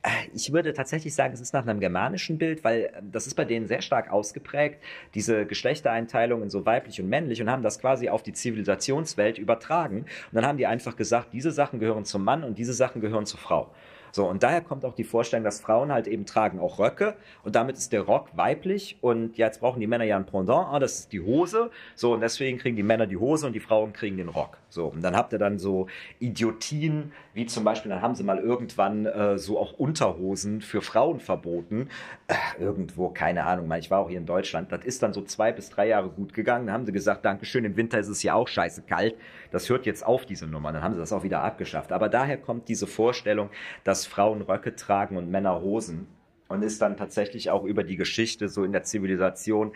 äh, 0.03 0.09
ich 0.35 0.53
würde 0.53 0.73
tatsächlich 0.73 1.15
sagen, 1.15 1.35
es 1.35 1.41
ist 1.41 1.53
nach 1.53 1.67
einem 1.67 1.81
germanischen 1.81 2.39
Bild, 2.39 2.65
weil 2.65 2.85
äh, 2.85 3.03
das 3.03 3.27
ist 3.27 3.35
bei 3.35 3.45
denen 3.45 3.67
sehr 3.67 3.83
stark 3.83 4.11
ausgeprägt, 4.11 4.83
diese 5.15 5.47
Geschlechtereinteilung 5.47 6.43
in 6.43 6.51
so 6.51 6.65
weiblich 6.65 7.01
und 7.01 7.09
männlich 7.09 7.41
und 7.43 7.51
haben 7.51 7.63
das 7.63 7.79
quasi 7.79 8.09
auf 8.09 8.23
die 8.23 8.33
Zivilisationswelt 8.33 9.39
übertragen. 9.39 10.01
Und 10.01 10.07
dann 10.33 10.47
haben 10.47 10.59
die 10.59 10.67
einfach 10.67 10.97
gesagt, 10.97 11.33
diese 11.33 11.53
Sachen 11.53 11.81
gehören 11.81 12.05
zum 12.05 12.25
Mann 12.25 12.45
und 12.45 12.59
diese 12.59 12.73
Sachen 12.73 13.01
gehören 13.01 13.27
zur 13.27 13.41
Frau. 13.41 13.71
So, 14.13 14.27
und 14.27 14.43
daher 14.43 14.61
kommt 14.61 14.85
auch 14.85 14.95
die 14.95 15.05
Vorstellung, 15.05 15.45
dass 15.45 15.61
Frauen 15.61 15.93
halt 15.93 16.07
eben 16.07 16.27
tragen 16.27 16.61
auch 16.61 16.79
Röcke 16.79 17.17
und 17.45 17.55
damit 17.55 17.77
ist 17.77 17.93
der 17.93 18.03
Rock 18.03 18.29
weiblich 18.35 18.99
und 19.01 19.37
ja, 19.37 19.47
jetzt 19.47 19.61
brauchen 19.61 19.81
die 19.81 19.87
Männer 19.87 20.05
ja 20.05 20.17
ein 20.17 20.27
Pendant, 20.27 20.69
ah, 20.71 20.79
das 20.79 21.01
ist 21.01 21.13
die 21.13 21.21
Hose, 21.21 21.71
so, 21.95 22.15
und 22.15 22.21
deswegen 22.21 22.59
kriegen 22.59 22.77
die 22.77 22.83
Männer 22.83 23.07
die 23.07 23.17
Hose 23.17 23.47
und 23.47 23.53
die 23.53 23.61
Frauen 23.61 23.93
kriegen 23.93 24.17
den 24.17 24.29
Rock. 24.29 24.59
So, 24.71 24.87
und 24.87 25.03
dann 25.03 25.17
habt 25.17 25.33
ihr 25.33 25.39
dann 25.39 25.59
so 25.59 25.89
Idiotien, 26.21 27.13
wie 27.35 27.47
zum 27.47 27.65
Beispiel, 27.65 27.91
dann 27.91 28.03
haben 28.03 28.15
sie 28.15 28.23
mal 28.23 28.39
irgendwann 28.39 29.05
äh, 29.07 29.37
so 29.37 29.59
auch 29.59 29.73
Unterhosen 29.73 30.61
für 30.61 30.81
Frauen 30.81 31.21
verboten. 31.21 31.89
Äh, 32.29 32.35
irgendwo, 32.61 33.09
keine 33.09 33.45
Ahnung, 33.47 33.71
ich 33.73 33.91
war 33.91 34.01
auch 34.01 34.09
hier 34.09 34.19
in 34.19 34.27
Deutschland. 34.27 34.71
Das 34.71 34.85
ist 34.85 35.03
dann 35.03 35.13
so 35.13 35.23
zwei 35.23 35.53
bis 35.53 35.71
drei 35.71 35.89
Jahre 35.89 36.09
gut 36.09 36.33
gegangen. 36.33 36.67
Dann 36.67 36.75
haben 36.75 36.87
sie 36.87 36.93
gesagt, 36.93 37.25
Dankeschön, 37.25 37.65
im 37.65 37.77
Winter 37.77 37.99
ist 37.99 38.09
es 38.09 38.23
ja 38.23 38.35
auch 38.35 38.49
scheiße 38.49 38.83
kalt. 38.83 39.17
Das 39.51 39.69
hört 39.69 39.87
jetzt 39.87 40.05
auf, 40.05 40.27
diese 40.27 40.47
Nummer. 40.47 40.73
Dann 40.73 40.83
haben 40.83 40.95
sie 40.95 41.01
das 41.01 41.13
auch 41.13 41.23
wieder 41.23 41.43
abgeschafft. 41.43 41.93
Aber 41.93 42.09
daher 42.09 42.37
kommt 42.37 42.69
diese 42.69 42.87
Vorstellung, 42.87 43.51
dass 43.85 44.07
Frauen 44.07 44.43
Röcke 44.43 44.77
tragen 44.77 45.17
und 45.17 45.31
Männer 45.31 45.61
Hosen. 45.61 46.07
Und 46.49 46.63
ist 46.63 46.83
dann 46.83 46.97
tatsächlich 46.97 47.51
auch 47.51 47.63
über 47.65 47.85
die 47.85 47.97
Geschichte 47.97 48.49
so 48.49 48.65
in 48.65 48.73
der 48.73 48.83
Zivilisation 48.83 49.73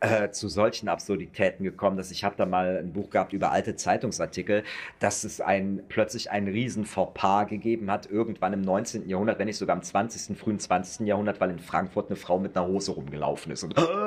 äh, 0.00 0.30
zu 0.30 0.48
solchen 0.48 0.88
Absurditäten 0.88 1.64
gekommen, 1.64 1.96
dass 1.96 2.10
ich 2.10 2.24
habe 2.24 2.36
da 2.36 2.44
mal 2.44 2.76
ein 2.78 2.92
Buch 2.92 3.10
gehabt 3.10 3.32
über 3.32 3.50
alte 3.50 3.76
Zeitungsartikel, 3.76 4.62
dass 4.98 5.24
es 5.24 5.40
ein 5.40 5.82
plötzlich 5.88 6.30
einen 6.30 6.48
riesen 6.48 6.84
Fauxpas 6.84 7.46
gegeben 7.46 7.90
hat, 7.90 8.10
irgendwann 8.10 8.52
im 8.52 8.60
19. 8.60 9.08
Jahrhundert, 9.08 9.38
wenn 9.38 9.46
nicht 9.46 9.56
sogar 9.56 9.74
im 9.74 9.82
20., 9.82 10.36
frühen 10.36 10.58
20. 10.58 11.06
Jahrhundert, 11.06 11.40
weil 11.40 11.50
in 11.50 11.58
Frankfurt 11.58 12.08
eine 12.08 12.16
Frau 12.16 12.38
mit 12.38 12.56
einer 12.56 12.66
Hose 12.66 12.92
rumgelaufen 12.92 13.52
ist 13.52 13.64
und 13.64 13.78
äh, 13.78 14.05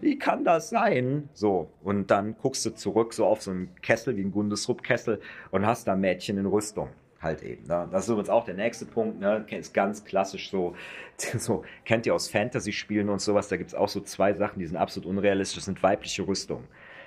wie 0.00 0.18
kann 0.18 0.44
das 0.44 0.70
sein? 0.70 1.28
So, 1.32 1.70
und 1.82 2.10
dann 2.10 2.36
guckst 2.36 2.64
du 2.66 2.70
zurück 2.70 3.14
so 3.14 3.26
auf 3.26 3.42
so 3.42 3.50
einen 3.50 3.74
Kessel 3.82 4.16
wie 4.16 4.22
ein 4.22 4.32
Gundesrupp-Kessel 4.32 5.20
und 5.50 5.66
hast 5.66 5.86
da 5.88 5.96
Mädchen 5.96 6.38
in 6.38 6.46
Rüstung 6.46 6.88
halt 7.22 7.42
eben. 7.42 7.66
Ne? 7.66 7.88
Das 7.90 8.04
ist 8.04 8.08
übrigens 8.08 8.28
auch 8.28 8.44
der 8.44 8.54
nächste 8.54 8.84
Punkt, 8.84 9.20
ne? 9.20 9.44
ist 9.50 9.72
ganz 9.72 10.04
klassisch 10.04 10.50
so, 10.50 10.74
so 11.16 11.64
kennt 11.84 12.06
ihr 12.06 12.14
aus 12.14 12.28
Fantasy-Spielen 12.28 13.08
und 13.08 13.20
sowas, 13.20 13.48
da 13.48 13.56
gibt 13.56 13.70
es 13.70 13.74
auch 13.74 13.88
so 13.88 14.00
zwei 14.00 14.32
Sachen, 14.34 14.58
die 14.58 14.66
sind 14.66 14.76
absolut 14.76 15.08
unrealistisch, 15.08 15.56
das 15.56 15.64
sind 15.66 15.82
weibliche 15.82 16.26
Rüstungen. 16.26 16.66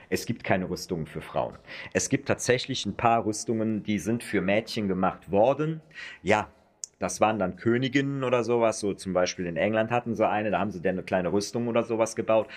Es 0.09 0.25
gibt 0.27 0.43
keine 0.43 0.69
Rüstungen 0.69 1.07
für 1.07 1.21
Frauen. 1.21 1.57
Es 1.91 2.09
gibt 2.09 2.27
tatsächlich 2.27 2.85
ein 2.85 2.95
paar 2.95 3.25
Rüstungen, 3.25 3.81
die 3.83 3.97
sind 3.97 4.23
für 4.23 4.39
Mädchen 4.39 4.87
gemacht 4.87 5.31
worden. 5.31 5.81
Ja, 6.21 6.47
das 6.99 7.19
waren 7.19 7.39
dann 7.39 7.55
Königinnen 7.57 8.23
oder 8.23 8.43
sowas, 8.43 8.79
so 8.79 8.93
zum 8.93 9.13
Beispiel 9.13 9.45
in 9.45 9.57
England 9.57 9.91
hatten 9.91 10.15
sie 10.15 10.27
eine, 10.27 10.51
da 10.51 10.59
haben 10.59 10.71
sie 10.71 10.81
dann 10.81 10.95
eine 10.95 11.03
kleine 11.03 11.31
Rüstung 11.31 11.67
oder 11.67 11.83
sowas 11.83 12.15
gebaut, 12.15 12.47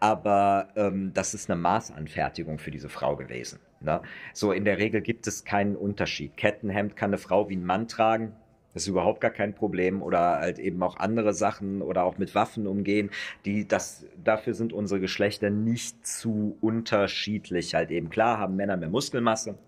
aber 0.00 0.68
ähm, 0.76 1.12
das 1.14 1.34
ist 1.34 1.50
eine 1.50 1.60
Maßanfertigung 1.60 2.58
für 2.58 2.70
diese 2.70 2.88
Frau 2.88 3.16
gewesen. 3.16 3.58
Ne? 3.80 4.00
So 4.32 4.52
in 4.52 4.64
der 4.64 4.78
Regel 4.78 5.00
gibt 5.00 5.26
es 5.26 5.44
keinen 5.44 5.76
Unterschied. 5.76 6.36
Kettenhemd 6.36 6.96
kann 6.96 7.10
eine 7.10 7.18
Frau 7.18 7.48
wie 7.48 7.56
ein 7.56 7.64
Mann 7.64 7.88
tragen, 7.88 8.34
das 8.74 8.84
ist 8.84 8.88
überhaupt 8.88 9.20
gar 9.20 9.30
kein 9.30 9.54
Problem 9.54 10.02
oder 10.02 10.38
halt 10.38 10.58
eben 10.58 10.80
auch 10.82 10.98
andere 10.98 11.32
Sachen 11.32 11.82
oder 11.82 12.04
auch 12.04 12.18
mit 12.18 12.34
Waffen 12.34 12.66
umgehen, 12.66 13.10
die 13.44 13.66
das 13.66 14.06
dafür 14.22 14.54
sind 14.54 14.72
unsere 14.72 15.00
Geschlechter 15.00 15.50
nicht 15.50 16.06
zu 16.06 16.56
unterschiedlich 16.60 17.74
halt 17.74 17.90
eben 17.90 18.10
klar 18.10 18.38
haben 18.38 18.56
Männer 18.56 18.76
mehr 18.76 18.90
Muskelmasse 18.90 19.58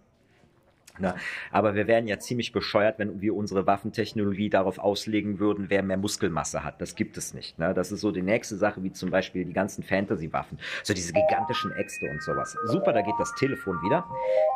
Ne? 1.01 1.15
Aber 1.51 1.75
wir 1.75 1.87
wären 1.87 2.07
ja 2.07 2.19
ziemlich 2.19 2.53
bescheuert, 2.53 2.99
wenn 2.99 3.21
wir 3.21 3.35
unsere 3.35 3.67
Waffentechnologie 3.67 4.51
darauf 4.51 4.79
auslegen 4.79 5.39
würden, 5.39 5.67
wer 5.69 5.83
mehr 5.83 5.97
Muskelmasse 5.97 6.65
hat. 6.65 6.81
Das 6.81 6.95
gibt 6.95 7.17
es 7.17 7.35
nicht. 7.35 7.59
Ne? 7.59 7.75
Das 7.75 7.93
ist 7.93 8.01
so 8.01 8.11
die 8.11 8.23
nächste 8.23 8.57
Sache, 8.57 8.83
wie 8.83 8.93
zum 8.93 9.11
Beispiel 9.11 9.45
die 9.45 9.53
ganzen 9.53 9.83
Fantasy-Waffen. 9.83 10.59
So 10.83 10.95
diese 10.95 11.13
gigantischen 11.13 11.73
Äxte 11.73 12.07
und 12.11 12.23
sowas. 12.23 12.57
Super, 12.65 12.93
da 12.93 13.03
geht 13.03 13.15
das 13.19 13.35
Telefon 13.35 13.81
wieder. 13.83 14.07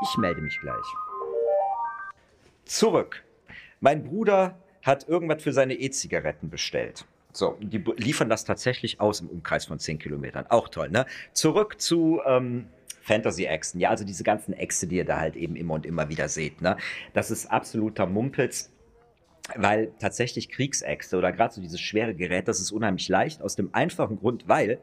Ich 0.02 0.16
melde 0.18 0.40
mich 0.40 0.58
gleich. 0.60 0.86
Zurück. 2.64 3.22
Mein 3.80 4.04
Bruder 4.04 4.58
hat 4.82 5.08
irgendwas 5.08 5.42
für 5.42 5.52
seine 5.52 5.74
E-Zigaretten 5.74 6.50
bestellt. 6.50 7.06
So, 7.32 7.58
die 7.60 7.78
liefern 7.96 8.28
das 8.28 8.44
tatsächlich 8.44 9.00
aus 9.00 9.20
im 9.20 9.28
Umkreis 9.28 9.66
von 9.66 9.78
10 9.78 9.98
Kilometern. 9.98 10.46
Auch 10.48 10.68
toll, 10.68 10.88
ne? 10.90 11.04
Zurück 11.32 11.80
zu 11.80 12.20
ähm, 12.24 12.68
Fantasy-Äxten. 13.04 13.80
Ja, 13.80 13.90
also 13.90 14.04
diese 14.04 14.24
ganzen 14.24 14.54
Äxte, 14.54 14.86
die 14.86 14.96
ihr 14.96 15.04
da 15.04 15.20
halt 15.20 15.36
eben 15.36 15.56
immer 15.56 15.74
und 15.74 15.86
immer 15.86 16.08
wieder 16.08 16.28
seht. 16.28 16.60
Ne? 16.62 16.76
Das 17.12 17.30
ist 17.30 17.46
absoluter 17.46 18.06
Mumpitz. 18.06 18.70
Weil 19.56 19.92
tatsächlich 19.98 20.48
Kriegsäxte 20.48 21.18
oder 21.18 21.30
gerade 21.30 21.52
so 21.52 21.60
dieses 21.60 21.78
schwere 21.78 22.14
Gerät, 22.14 22.48
das 22.48 22.60
ist 22.60 22.72
unheimlich 22.72 23.10
leicht, 23.10 23.42
aus 23.42 23.56
dem 23.56 23.74
einfachen 23.74 24.18
Grund, 24.18 24.48
weil 24.48 24.78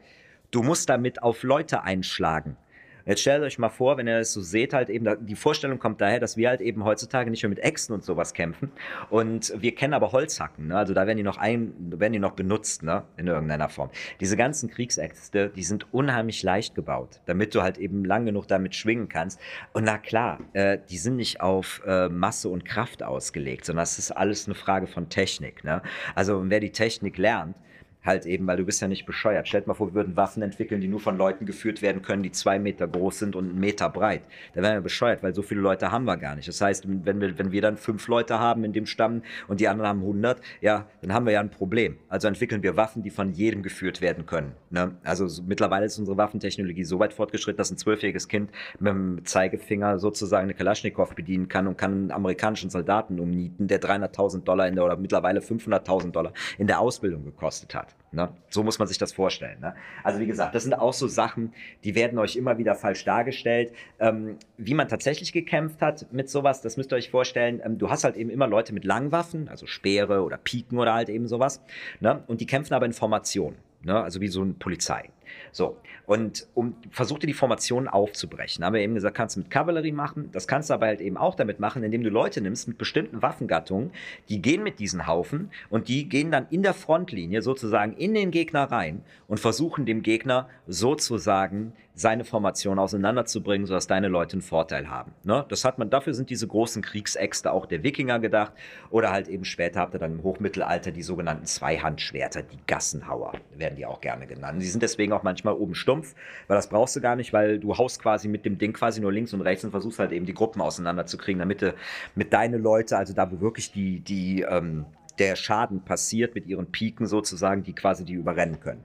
du 0.51 0.61
musst 0.61 0.87
damit 0.87 1.23
auf 1.23 1.41
Leute 1.41 1.81
einschlagen. 1.81 2.57
Jetzt 3.05 3.21
stellt 3.21 3.43
euch 3.43 3.57
mal 3.59 3.69
vor, 3.69 3.97
wenn 3.97 4.07
ihr 4.07 4.19
das 4.19 4.33
so 4.33 4.41
seht, 4.41 4.73
halt 4.73 4.89
eben, 4.89 5.07
die 5.25 5.35
Vorstellung 5.35 5.79
kommt 5.79 6.01
daher, 6.01 6.19
dass 6.19 6.37
wir 6.37 6.49
halt 6.49 6.61
eben 6.61 6.83
heutzutage 6.83 7.29
nicht 7.29 7.43
mehr 7.43 7.49
mit 7.49 7.59
Äxten 7.59 7.93
und 7.93 8.03
sowas 8.03 8.33
kämpfen. 8.33 8.71
Und 9.09 9.53
wir 9.57 9.73
kennen 9.75 9.93
aber 9.93 10.11
Holzhacken, 10.11 10.67
ne? 10.67 10.77
Also 10.77 10.93
da 10.93 11.07
werden 11.07 11.17
die 11.17 11.23
noch 11.23 11.37
ein, 11.37 11.73
werden 11.77 12.13
die 12.13 12.19
noch 12.19 12.33
benutzt, 12.33 12.83
ne? 12.83 13.03
In 13.17 13.27
irgendeiner 13.27 13.69
Form. 13.69 13.89
Diese 14.19 14.37
ganzen 14.37 14.69
Kriegsäxte, 14.69 15.49
die 15.49 15.63
sind 15.63 15.93
unheimlich 15.93 16.43
leicht 16.43 16.75
gebaut, 16.75 17.21
damit 17.25 17.55
du 17.55 17.61
halt 17.61 17.77
eben 17.77 18.05
lang 18.05 18.25
genug 18.25 18.47
damit 18.47 18.75
schwingen 18.75 19.09
kannst. 19.09 19.39
Und 19.73 19.83
na 19.85 19.97
klar, 19.97 20.39
äh, 20.53 20.77
die 20.89 20.97
sind 20.97 21.15
nicht 21.15 21.41
auf 21.41 21.81
äh, 21.85 22.09
Masse 22.09 22.49
und 22.49 22.65
Kraft 22.65 23.03
ausgelegt, 23.03 23.65
sondern 23.65 23.83
es 23.83 23.97
ist 23.97 24.11
alles 24.11 24.45
eine 24.45 24.55
Frage 24.55 24.87
von 24.87 25.09
Technik, 25.09 25.63
ne? 25.63 25.81
Also 26.15 26.49
wer 26.49 26.59
die 26.59 26.71
Technik 26.71 27.17
lernt, 27.17 27.55
halt 28.03 28.25
eben, 28.25 28.47
weil 28.47 28.57
du 28.57 28.65
bist 28.65 28.81
ja 28.81 28.87
nicht 28.87 29.05
bescheuert. 29.05 29.47
Stellt 29.47 29.67
mal 29.67 29.73
vor, 29.73 29.87
wir 29.87 29.93
würden 29.93 30.17
Waffen 30.17 30.41
entwickeln, 30.41 30.81
die 30.81 30.87
nur 30.87 30.99
von 30.99 31.17
Leuten 31.17 31.45
geführt 31.45 31.81
werden 31.81 32.01
können, 32.01 32.23
die 32.23 32.31
zwei 32.31 32.57
Meter 32.57 32.87
groß 32.87 33.19
sind 33.19 33.35
und 33.35 33.49
einen 33.49 33.59
Meter 33.59 33.89
breit. 33.89 34.23
Da 34.53 34.61
wären 34.61 34.75
wir 34.75 34.81
bescheuert, 34.81 35.21
weil 35.23 35.35
so 35.35 35.41
viele 35.41 35.61
Leute 35.61 35.91
haben 35.91 36.05
wir 36.05 36.17
gar 36.17 36.35
nicht. 36.35 36.47
Das 36.47 36.61
heißt, 36.61 36.87
wenn 36.87 37.21
wir, 37.21 37.37
wenn 37.37 37.51
wir 37.51 37.61
dann 37.61 37.77
fünf 37.77 38.07
Leute 38.07 38.39
haben 38.39 38.63
in 38.63 38.73
dem 38.73 38.85
Stamm 38.85 39.21
und 39.47 39.59
die 39.59 39.67
anderen 39.67 39.89
haben 39.89 40.01
100, 40.01 40.41
ja, 40.61 40.87
dann 41.01 41.13
haben 41.13 41.25
wir 41.25 41.33
ja 41.33 41.39
ein 41.39 41.51
Problem. 41.51 41.97
Also 42.09 42.27
entwickeln 42.27 42.63
wir 42.63 42.75
Waffen, 42.75 43.03
die 43.03 43.11
von 43.11 43.31
jedem 43.31 43.61
geführt 43.61 44.01
werden 44.01 44.25
können. 44.25 44.53
Ne? 44.71 44.95
Also 45.03 45.27
so, 45.27 45.43
mittlerweile 45.43 45.85
ist 45.85 45.99
unsere 45.99 46.17
Waffentechnologie 46.17 46.83
so 46.83 46.99
weit 46.99 47.13
fortgeschritten, 47.13 47.57
dass 47.57 47.71
ein 47.71 47.77
zwölfjähriges 47.77 48.27
Kind 48.27 48.49
mit 48.79 48.91
dem 48.91 49.25
Zeigefinger 49.25 49.99
sozusagen 49.99 50.43
eine 50.43 50.53
Kalaschnikow 50.53 51.13
bedienen 51.13 51.47
kann 51.47 51.67
und 51.67 51.77
kann 51.77 51.91
einen 51.91 52.11
amerikanischen 52.11 52.69
Soldaten 52.69 53.19
umnieten, 53.19 53.67
der 53.67 53.79
300.000 53.79 54.43
Dollar 54.43 54.67
in 54.67 54.75
der, 54.75 54.85
oder 54.85 54.97
mittlerweile 54.97 55.39
500.000 55.39 56.11
Dollar 56.11 56.33
in 56.57 56.67
der 56.67 56.79
Ausbildung 56.79 57.23
gekostet 57.23 57.75
hat. 57.75 57.90
Ne? 58.13 58.29
So 58.49 58.61
muss 58.63 58.77
man 58.77 58.89
sich 58.89 58.97
das 58.97 59.13
vorstellen. 59.13 59.61
Ne? 59.61 59.73
Also 60.03 60.19
wie 60.19 60.25
gesagt, 60.25 60.53
das 60.53 60.63
sind 60.63 60.73
auch 60.73 60.91
so 60.91 61.07
Sachen, 61.07 61.53
die 61.85 61.95
werden 61.95 62.19
euch 62.19 62.35
immer 62.35 62.57
wieder 62.57 62.75
falsch 62.75 63.05
dargestellt. 63.05 63.71
Ähm, 63.99 64.37
wie 64.57 64.73
man 64.73 64.89
tatsächlich 64.89 65.31
gekämpft 65.31 65.81
hat 65.81 66.11
mit 66.11 66.29
sowas, 66.29 66.61
das 66.61 66.75
müsst 66.75 66.91
ihr 66.91 66.97
euch 66.97 67.09
vorstellen. 67.09 67.61
Ähm, 67.63 67.77
du 67.77 67.89
hast 67.89 68.03
halt 68.03 68.17
eben 68.17 68.29
immer 68.29 68.47
Leute 68.47 68.73
mit 68.73 68.83
Langwaffen, 68.83 69.47
also 69.47 69.65
Speere 69.65 70.23
oder 70.23 70.37
Piken 70.37 70.77
oder 70.77 70.93
halt 70.93 71.07
eben 71.07 71.27
sowas. 71.27 71.61
Ne? 72.01 72.21
Und 72.27 72.41
die 72.41 72.45
kämpfen 72.45 72.73
aber 72.73 72.85
in 72.85 72.93
Formation. 72.93 73.55
Ne? 73.83 74.01
Also 74.01 74.19
wie 74.19 74.27
so 74.27 74.41
eine 74.41 74.53
Polizei. 74.53 75.09
So, 75.51 75.77
und 76.05 76.47
um 76.53 76.75
versuchte 76.89 77.27
die 77.27 77.33
Formation 77.33 77.87
aufzubrechen. 77.87 78.65
Haben 78.65 78.73
wir 78.73 78.81
eben 78.81 78.95
gesagt, 78.95 79.15
kannst 79.15 79.35
du 79.35 79.41
mit 79.41 79.49
Kavallerie 79.49 79.91
machen. 79.91 80.29
Das 80.31 80.47
kannst 80.47 80.69
du 80.69 80.73
aber 80.73 80.87
halt 80.87 81.01
eben 81.01 81.17
auch 81.17 81.35
damit 81.35 81.59
machen, 81.59 81.83
indem 81.83 82.03
du 82.03 82.09
Leute 82.09 82.41
nimmst 82.41 82.67
mit 82.67 82.77
bestimmten 82.77 83.21
Waffengattungen, 83.21 83.91
die 84.29 84.41
gehen 84.41 84.63
mit 84.63 84.79
diesen 84.79 85.07
Haufen 85.07 85.51
und 85.69 85.87
die 85.87 86.09
gehen 86.09 86.31
dann 86.31 86.47
in 86.49 86.63
der 86.63 86.73
Frontlinie 86.73 87.41
sozusagen 87.41 87.93
in 87.93 88.13
den 88.13 88.31
Gegner 88.31 88.63
rein 88.63 89.03
und 89.27 89.39
versuchen 89.39 89.85
dem 89.85 90.03
Gegner 90.03 90.49
sozusagen 90.67 91.73
seine 91.93 92.23
Formation 92.23 92.79
auseinanderzubringen, 92.79 93.67
sodass 93.67 93.87
deine 93.87 94.07
Leute 94.07 94.33
einen 94.33 94.41
Vorteil 94.41 94.89
haben. 94.89 95.13
Ne? 95.23 95.45
Das 95.49 95.65
hat 95.65 95.77
man, 95.77 95.89
dafür 95.89 96.13
sind 96.13 96.29
diese 96.29 96.47
großen 96.47 96.81
Kriegsäxte 96.81 97.51
auch 97.51 97.65
der 97.65 97.83
Wikinger 97.83 98.19
gedacht. 98.19 98.53
Oder 98.89 99.11
halt 99.11 99.27
eben 99.27 99.45
später 99.45 99.81
habt 99.81 99.93
ihr 99.93 99.99
dann 99.99 100.13
im 100.13 100.23
Hochmittelalter 100.23 100.91
die 100.91 101.03
sogenannten 101.03 101.45
Zweihandschwerter, 101.45 102.43
die 102.43 102.57
Gassenhauer, 102.67 103.33
werden 103.55 103.75
die 103.75 103.85
auch 103.85 104.01
gerne 104.01 104.27
genannt. 104.27 104.61
Die 104.61 104.67
sind 104.67 104.81
deswegen 104.83 105.13
auch 105.13 105.20
manchmal 105.23 105.53
oben 105.53 105.75
stumpf, 105.75 106.15
weil 106.47 106.55
das 106.55 106.67
brauchst 106.67 106.95
du 106.95 107.01
gar 107.01 107.15
nicht, 107.15 107.33
weil 107.33 107.59
du 107.59 107.77
haust 107.77 108.01
quasi 108.01 108.27
mit 108.27 108.45
dem 108.45 108.57
Ding 108.57 108.73
quasi 108.73 109.01
nur 109.01 109.11
links 109.11 109.33
und 109.33 109.41
rechts 109.41 109.63
und 109.63 109.71
versuchst 109.71 109.99
halt 109.99 110.11
eben 110.11 110.25
die 110.25 110.33
Gruppen 110.33 110.61
auseinanderzukriegen, 110.61 111.39
damit 111.39 111.61
du 111.61 111.73
mit 112.15 112.33
deine 112.33 112.57
Leute, 112.57 112.97
also 112.97 113.13
da 113.13 113.31
wo 113.31 113.41
wirklich 113.41 113.71
die, 113.71 113.99
die, 113.99 114.41
ähm, 114.41 114.85
der 115.19 115.35
Schaden 115.35 115.81
passiert 115.83 116.35
mit 116.35 116.47
ihren 116.47 116.71
Piken 116.71 117.05
sozusagen, 117.05 117.63
die 117.63 117.73
quasi 117.73 118.05
die 118.05 118.13
überrennen 118.13 118.59
können. 118.59 118.83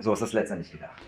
So 0.00 0.12
ist 0.12 0.22
das 0.22 0.32
letztendlich 0.32 0.70
gedacht. 0.70 1.00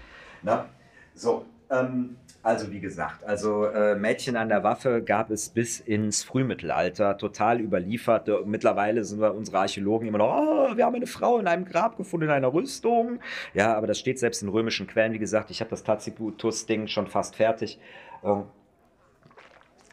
Na? 0.43 0.69
So, 1.15 1.45
ähm, 1.71 2.17
also 2.43 2.71
wie 2.73 2.81
gesagt, 2.81 3.23
also 3.25 3.67
äh, 3.67 3.95
Mädchen 3.95 4.37
an 4.37 4.49
der 4.49 4.65
Waffe 4.65 5.03
gab 5.03 5.31
es 5.31 5.51
bis 5.51 5.79
ins 5.79 6.25
Frühmittelalter, 6.25 7.19
total 7.19 7.61
überliefert. 7.61 8.31
Mittlerweile 8.47 9.05
sind 9.05 9.21
wir 9.21 9.35
unsere 9.35 9.59
Archäologen 9.59 10.09
immer 10.09 10.19
noch, 10.19 10.35
oh, 10.35 10.77
wir 10.77 10.87
haben 10.87 10.95
eine 10.95 11.07
Frau 11.07 11.39
in 11.39 11.47
einem 11.47 11.67
Grab 11.67 11.99
gefunden, 11.99 12.27
in 12.27 12.33
einer 12.33 12.53
Rüstung. 12.53 13.21
Ja, 13.53 13.75
aber 13.77 13.87
das 13.87 13.99
steht 13.99 14.19
selbst 14.19 14.43
in 14.43 14.49
römischen 14.49 14.87
Quellen. 14.87 15.13
Wie 15.13 15.19
gesagt, 15.19 15.51
ich 15.51 15.61
habe 15.61 15.71
das 15.71 15.85
Tacitus-Ding 15.85 16.87
schon 16.87 17.07
fast 17.09 17.37
fertig. 17.37 17.79
Ähm, 18.25 18.45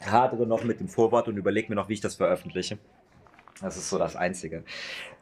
hadere 0.06 0.48
noch 0.48 0.64
mit 0.64 0.80
dem 0.80 0.88
Vorwort 0.88 1.28
und 1.28 1.36
überlege 1.36 1.68
mir 1.68 1.76
noch, 1.76 1.90
wie 1.90 1.94
ich 1.94 2.02
das 2.02 2.16
veröffentliche. 2.16 2.78
Das 3.62 3.76
ist 3.76 3.90
so 3.90 3.98
das 3.98 4.16
Einzige, 4.16 4.64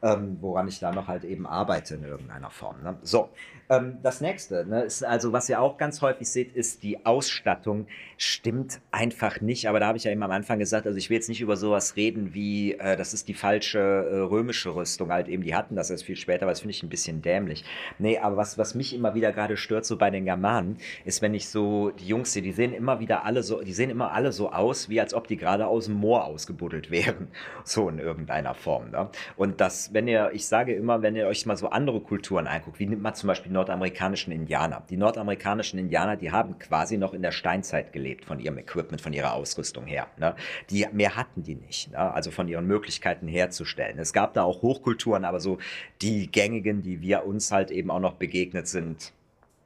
ähm, 0.02 0.36
woran 0.40 0.68
ich 0.68 0.78
da 0.78 0.92
noch 0.92 1.08
halt 1.08 1.24
eben 1.24 1.46
arbeite 1.46 1.94
in 1.94 2.04
irgendeiner 2.04 2.50
Form. 2.50 2.82
Ne? 2.82 2.98
So, 3.02 3.30
ähm, 3.68 3.98
das 4.02 4.20
nächste, 4.20 4.64
ne, 4.66 4.82
ist 4.82 5.04
also, 5.04 5.32
was 5.32 5.48
ihr 5.48 5.60
auch 5.60 5.76
ganz 5.78 6.02
häufig 6.02 6.28
seht, 6.28 6.54
ist 6.54 6.82
die 6.82 7.04
Ausstattung. 7.04 7.86
Stimmt 8.16 8.80
einfach 8.92 9.40
nicht, 9.40 9.68
aber 9.68 9.80
da 9.80 9.88
habe 9.88 9.98
ich 9.98 10.04
ja 10.04 10.12
eben 10.12 10.22
am 10.22 10.30
Anfang 10.30 10.58
gesagt, 10.58 10.86
also 10.86 10.96
ich 10.96 11.10
will 11.10 11.16
jetzt 11.16 11.28
nicht 11.28 11.40
über 11.40 11.56
sowas 11.56 11.96
reden 11.96 12.32
wie, 12.32 12.74
äh, 12.74 12.96
das 12.96 13.12
ist 13.12 13.28
die 13.28 13.34
falsche 13.34 13.78
äh, 13.78 14.18
römische 14.18 14.74
Rüstung, 14.74 15.10
halt 15.10 15.28
eben, 15.28 15.42
die 15.42 15.54
hatten 15.54 15.76
das 15.76 15.90
erst 15.90 16.04
viel 16.04 16.16
später, 16.16 16.42
aber 16.42 16.52
das 16.52 16.60
finde 16.60 16.72
ich 16.72 16.82
ein 16.82 16.88
bisschen 16.88 17.22
dämlich. 17.22 17.64
Nee, 17.98 18.18
aber 18.18 18.36
was, 18.36 18.56
was 18.56 18.74
mich 18.74 18.94
immer 18.94 19.14
wieder 19.14 19.32
gerade 19.32 19.56
stört, 19.56 19.84
so 19.84 19.96
bei 19.96 20.10
den 20.10 20.24
Germanen, 20.24 20.78
ist, 21.04 21.20
wenn 21.22 21.34
ich 21.34 21.48
so 21.48 21.90
die 21.90 22.06
Jungs 22.06 22.32
sehe, 22.32 22.42
die 22.42 22.52
sehen 22.52 22.72
immer 22.72 23.00
wieder 23.00 23.24
alle 23.24 23.42
so, 23.42 23.62
die 23.62 23.72
sehen 23.72 23.90
immer 23.90 24.12
alle 24.12 24.32
so 24.32 24.52
aus, 24.52 24.88
wie 24.88 25.00
als 25.00 25.12
ob 25.12 25.26
die 25.26 25.36
gerade 25.36 25.66
aus 25.66 25.86
dem 25.86 25.94
Moor 25.94 26.24
ausgebuddelt 26.24 26.90
wären. 26.90 27.28
So 27.64 27.88
in 27.88 27.98
irgendeiner 27.98 28.54
Form. 28.54 28.90
Ne? 28.90 29.08
Und 29.36 29.60
das, 29.60 29.92
wenn 29.92 30.08
ihr, 30.08 30.30
ich 30.32 30.46
sage 30.46 30.74
immer, 30.74 31.02
wenn 31.02 31.16
ihr 31.16 31.26
euch 31.26 31.46
mal 31.46 31.56
so 31.56 31.70
andere 31.70 32.00
Kulturen 32.00 32.46
anguckt, 32.46 32.78
wie 32.78 32.86
nimmt 32.86 33.02
man 33.02 33.14
zum 33.14 33.28
Beispiel 33.28 33.52
nordamerikanischen 33.56 34.32
Indianer. 34.32 34.82
Die 34.88 34.96
nordamerikanischen 34.96 35.78
Indianer, 35.78 36.16
die 36.16 36.30
haben 36.30 36.58
quasi 36.58 36.96
noch 36.98 37.14
in 37.14 37.22
der 37.22 37.32
Steinzeit 37.32 37.92
gelebt 37.92 38.24
von 38.24 38.38
ihrem 38.38 38.58
Equipment, 38.58 39.00
von 39.00 39.12
ihrer 39.12 39.32
Ausrüstung 39.32 39.86
her. 39.86 40.06
Ne? 40.18 40.36
Die, 40.70 40.86
mehr 40.92 41.16
hatten 41.16 41.42
die 41.42 41.56
nicht, 41.56 41.90
ne? 41.90 41.98
also 41.98 42.30
von 42.30 42.48
ihren 42.48 42.66
Möglichkeiten 42.66 43.26
herzustellen. 43.26 43.98
Es 43.98 44.12
gab 44.12 44.34
da 44.34 44.42
auch 44.42 44.62
Hochkulturen, 44.62 45.24
aber 45.24 45.40
so 45.40 45.58
die 46.02 46.30
gängigen, 46.30 46.82
die 46.82 47.00
wir 47.00 47.24
uns 47.24 47.50
halt 47.50 47.70
eben 47.70 47.90
auch 47.90 48.00
noch 48.00 48.14
begegnet 48.14 48.68
sind, 48.68 49.12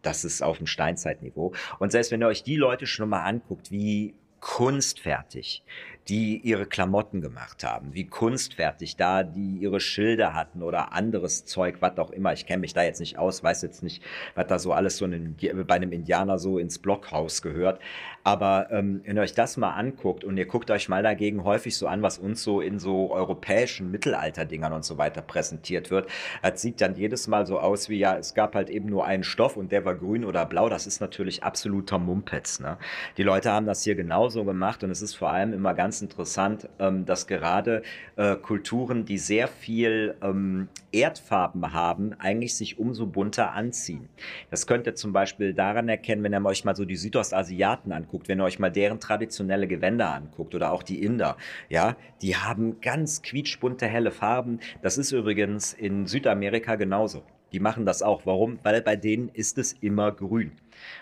das 0.03 0.25
ist 0.25 0.43
auf 0.43 0.59
dem 0.59 0.67
Steinzeitniveau. 0.67 1.53
Und 1.79 1.93
selbst 1.93 2.11
wenn 2.11 2.23
ihr 2.23 2.29
euch 2.29 2.43
die 2.43 2.57
Leute 2.57 2.87
schon 2.87 3.09
mal 3.09 3.23
anguckt, 3.23 3.71
wie 3.71 4.15
kunstfertig 4.41 5.63
die 6.11 6.39
ihre 6.39 6.67
Klamotten 6.67 7.21
gemacht 7.21 7.63
haben, 7.63 7.95
wie 7.95 8.05
kunstfertig 8.05 8.97
da, 8.97 9.23
die 9.23 9.59
ihre 9.59 9.79
Schilder 9.79 10.35
hatten 10.35 10.61
oder 10.61 10.93
anderes 10.93 11.45
Zeug, 11.45 11.77
was 11.79 11.99
auch 11.99 12.11
immer. 12.11 12.33
Ich 12.33 12.47
kenne 12.47 12.63
mich 12.63 12.75
da 12.75 12.83
jetzt 12.83 12.99
nicht 12.99 13.17
aus, 13.17 13.45
weiß 13.45 13.63
jetzt 13.63 13.85
nicht, 13.85 14.03
was 14.35 14.49
da 14.49 14.59
so 14.59 14.73
alles 14.73 14.97
so 14.97 15.05
in, 15.05 15.37
bei 15.69 15.77
einem 15.77 15.93
Indianer 15.93 16.41
so 16.41 16.59
ins 16.59 16.81
Blockhaus 16.81 17.43
gehört. 17.43 17.81
Aber 18.25 18.69
ähm, 18.73 19.03
wenn 19.05 19.17
ihr 19.17 19.23
euch 19.23 19.35
das 19.35 19.57
mal 19.57 19.71
anguckt 19.71 20.25
und 20.25 20.37
ihr 20.37 20.47
guckt 20.47 20.71
euch 20.73 20.89
mal 20.89 21.03
dagegen 21.05 21.45
häufig 21.45 21.77
so 21.77 21.87
an, 21.87 22.03
was 22.03 22.19
uns 22.19 22.43
so 22.43 22.61
in 22.61 22.81
so 22.81 23.13
europäischen 23.13 23.93
Mittelalterdingern 23.93 24.73
und 24.73 24.85
so 24.85 24.99
weiter 24.99 25.23
präsentiert 25.23 25.91
wird, 25.93 26.11
das 26.43 26.61
sieht 26.61 26.81
dann 26.81 26.97
jedes 26.97 27.29
Mal 27.29 27.47
so 27.47 27.61
aus 27.61 27.89
wie, 27.89 27.99
ja, 27.99 28.17
es 28.17 28.35
gab 28.35 28.57
halt 28.57 28.69
eben 28.69 28.89
nur 28.89 29.07
einen 29.07 29.23
Stoff 29.23 29.57
und 29.57 29.71
der 29.71 29.85
war 29.85 29.95
grün 29.95 30.25
oder 30.25 30.45
blau. 30.45 30.69
Das 30.69 30.89
ist 30.89 31.01
natürlich 31.01 31.45
absoluter 31.45 31.99
Mumpetz. 31.99 32.59
Ne? 32.59 32.79
Die 33.17 33.23
Leute 33.23 33.53
haben 33.53 33.67
das 33.67 33.85
hier 33.85 33.95
genauso 33.95 34.45
gemacht 34.45 34.83
und 34.83 34.91
es 34.91 35.03
ist 35.03 35.15
vor 35.15 35.31
allem 35.31 35.53
immer 35.53 35.73
ganz 35.73 36.00
interessant, 36.03 36.69
ähm, 36.79 37.05
dass 37.05 37.27
gerade 37.27 37.83
äh, 38.17 38.37
Kulturen, 38.37 39.05
die 39.05 39.19
sehr 39.19 39.49
viel 39.49 40.15
ähm, 40.23 40.69
Erdfarben 40.93 41.73
haben, 41.73 42.15
eigentlich 42.19 42.55
sich 42.57 42.79
umso 42.79 43.07
bunter 43.07 43.53
anziehen. 43.53 44.09
Das 44.51 44.67
könnt 44.67 44.87
ihr 44.87 44.95
zum 44.95 45.13
Beispiel 45.13 45.55
daran 45.55 45.89
erkennen, 45.89 46.23
wenn 46.23 46.35
ihr 46.35 46.45
euch 46.45 46.65
mal 46.65 46.77
so 46.77 46.85
die 46.85 46.97
Südostasiaten 46.97 47.93
anguckt, 47.93 48.29
wenn 48.29 48.41
ihr 48.41 48.45
euch 48.45 48.59
mal 48.59 48.71
deren 48.71 49.01
traditionelle 49.01 49.67
Gewänder 49.67 50.15
anguckt 50.15 50.55
oder 50.55 50.73
auch 50.73 50.83
die 50.83 51.03
Inder, 51.03 51.37
ja, 51.69 51.97
die 52.23 52.37
haben 52.37 52.81
ganz 52.81 53.23
quietschbunte 53.23 53.87
helle 53.87 54.11
Farben. 54.11 54.61
Das 54.83 54.99
ist 54.99 55.13
übrigens 55.13 55.73
in 55.73 56.07
Südamerika 56.07 56.77
genauso. 56.77 57.23
Die 57.53 57.61
machen 57.61 57.87
das 57.87 58.03
auch. 58.03 58.27
Warum? 58.27 58.59
Weil 58.63 58.81
bei 58.83 58.97
denen 58.97 59.29
ist 59.29 59.59
es 59.59 59.73
immer 59.81 60.13
grün. 60.13 60.53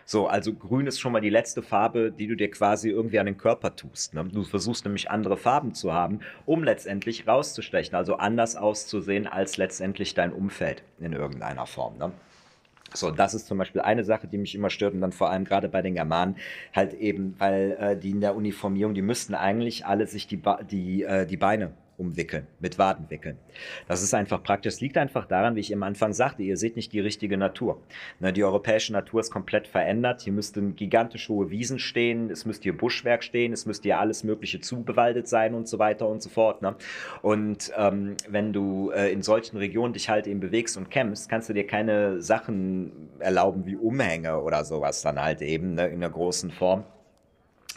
So, 0.04 0.26
also 0.26 0.54
grün 0.54 0.86
ist 0.86 0.98
schon 0.98 1.12
mal 1.12 1.20
die 1.20 1.30
letzte 1.30 1.62
Farbe, 1.62 2.10
die 2.10 2.26
du 2.26 2.36
dir 2.36 2.50
quasi 2.50 2.88
irgendwie 2.88 3.18
an 3.18 3.26
den 3.26 3.38
Körper 3.38 3.76
tust. 3.76 4.14
Ne? 4.14 4.24
Du 4.24 4.42
versuchst 4.44 4.84
nämlich 4.84 5.10
andere 5.10 5.36
Farben 5.36 5.74
zu 5.74 5.92
haben, 5.92 6.20
um 6.46 6.64
letztendlich 6.64 7.26
rauszustechen, 7.26 7.94
also 7.94 8.16
anders 8.16 8.56
auszusehen 8.56 9.26
als 9.26 9.56
letztendlich 9.56 10.14
dein 10.14 10.32
Umfeld 10.32 10.82
in 10.98 11.12
irgendeiner 11.12 11.66
Form. 11.66 11.98
Ne? 11.98 12.12
So, 12.94 13.10
das 13.10 13.34
ist 13.34 13.46
zum 13.46 13.58
Beispiel 13.58 13.82
eine 13.82 14.02
Sache, 14.02 14.26
die 14.26 14.38
mich 14.38 14.54
immer 14.54 14.70
stört 14.70 14.94
und 14.94 15.02
dann 15.02 15.12
vor 15.12 15.30
allem 15.30 15.44
gerade 15.44 15.68
bei 15.68 15.82
den 15.82 15.94
Germanen 15.94 16.36
halt 16.74 16.94
eben, 16.94 17.34
weil 17.38 17.76
äh, 17.78 17.96
die 17.96 18.10
in 18.10 18.20
der 18.20 18.34
Uniformierung, 18.34 18.94
die 18.94 19.02
müssten 19.02 19.34
eigentlich 19.34 19.84
alle 19.84 20.06
sich 20.06 20.26
die, 20.26 20.40
die, 20.70 21.02
äh, 21.02 21.26
die 21.26 21.36
Beine 21.36 21.72
umwickeln, 21.98 22.46
mit 22.60 22.78
Waden 22.78 23.10
wickeln. 23.10 23.36
Das 23.88 24.02
ist 24.02 24.14
einfach 24.14 24.42
praktisch. 24.42 24.74
Es 24.74 24.80
liegt 24.80 24.96
einfach 24.96 25.26
daran, 25.26 25.56
wie 25.56 25.60
ich 25.60 25.74
am 25.74 25.82
Anfang 25.82 26.12
sagte, 26.12 26.42
ihr 26.42 26.56
seht 26.56 26.76
nicht 26.76 26.92
die 26.92 27.00
richtige 27.00 27.36
Natur. 27.36 27.82
Ne, 28.20 28.32
die 28.32 28.44
europäische 28.44 28.92
Natur 28.92 29.20
ist 29.20 29.30
komplett 29.30 29.66
verändert. 29.66 30.22
Hier 30.22 30.32
müssten 30.32 30.76
gigantisch 30.76 31.28
hohe 31.28 31.50
Wiesen 31.50 31.78
stehen, 31.78 32.30
es 32.30 32.46
müsste 32.46 32.64
hier 32.64 32.76
Buschwerk 32.76 33.24
stehen, 33.24 33.52
es 33.52 33.66
müsste 33.66 33.84
hier 33.84 33.98
alles 33.98 34.22
Mögliche 34.22 34.60
zubewaldet 34.60 35.28
sein 35.28 35.54
und 35.54 35.68
so 35.68 35.78
weiter 35.78 36.08
und 36.08 36.22
so 36.22 36.30
fort. 36.30 36.62
Ne? 36.62 36.76
Und 37.22 37.72
ähm, 37.76 38.16
wenn 38.28 38.52
du 38.52 38.90
äh, 38.90 39.12
in 39.12 39.22
solchen 39.22 39.56
Regionen 39.56 39.92
dich 39.92 40.08
halt 40.08 40.26
eben 40.26 40.40
bewegst 40.40 40.76
und 40.76 40.90
kämpfst, 40.90 41.28
kannst 41.28 41.48
du 41.48 41.52
dir 41.52 41.66
keine 41.66 42.22
Sachen 42.22 43.10
erlauben 43.18 43.66
wie 43.66 43.76
Umhänge 43.76 44.40
oder 44.40 44.64
sowas 44.64 45.02
dann 45.02 45.20
halt 45.20 45.42
eben 45.42 45.74
ne, 45.74 45.88
in 45.88 46.00
der 46.00 46.10
großen 46.10 46.52
Form 46.52 46.84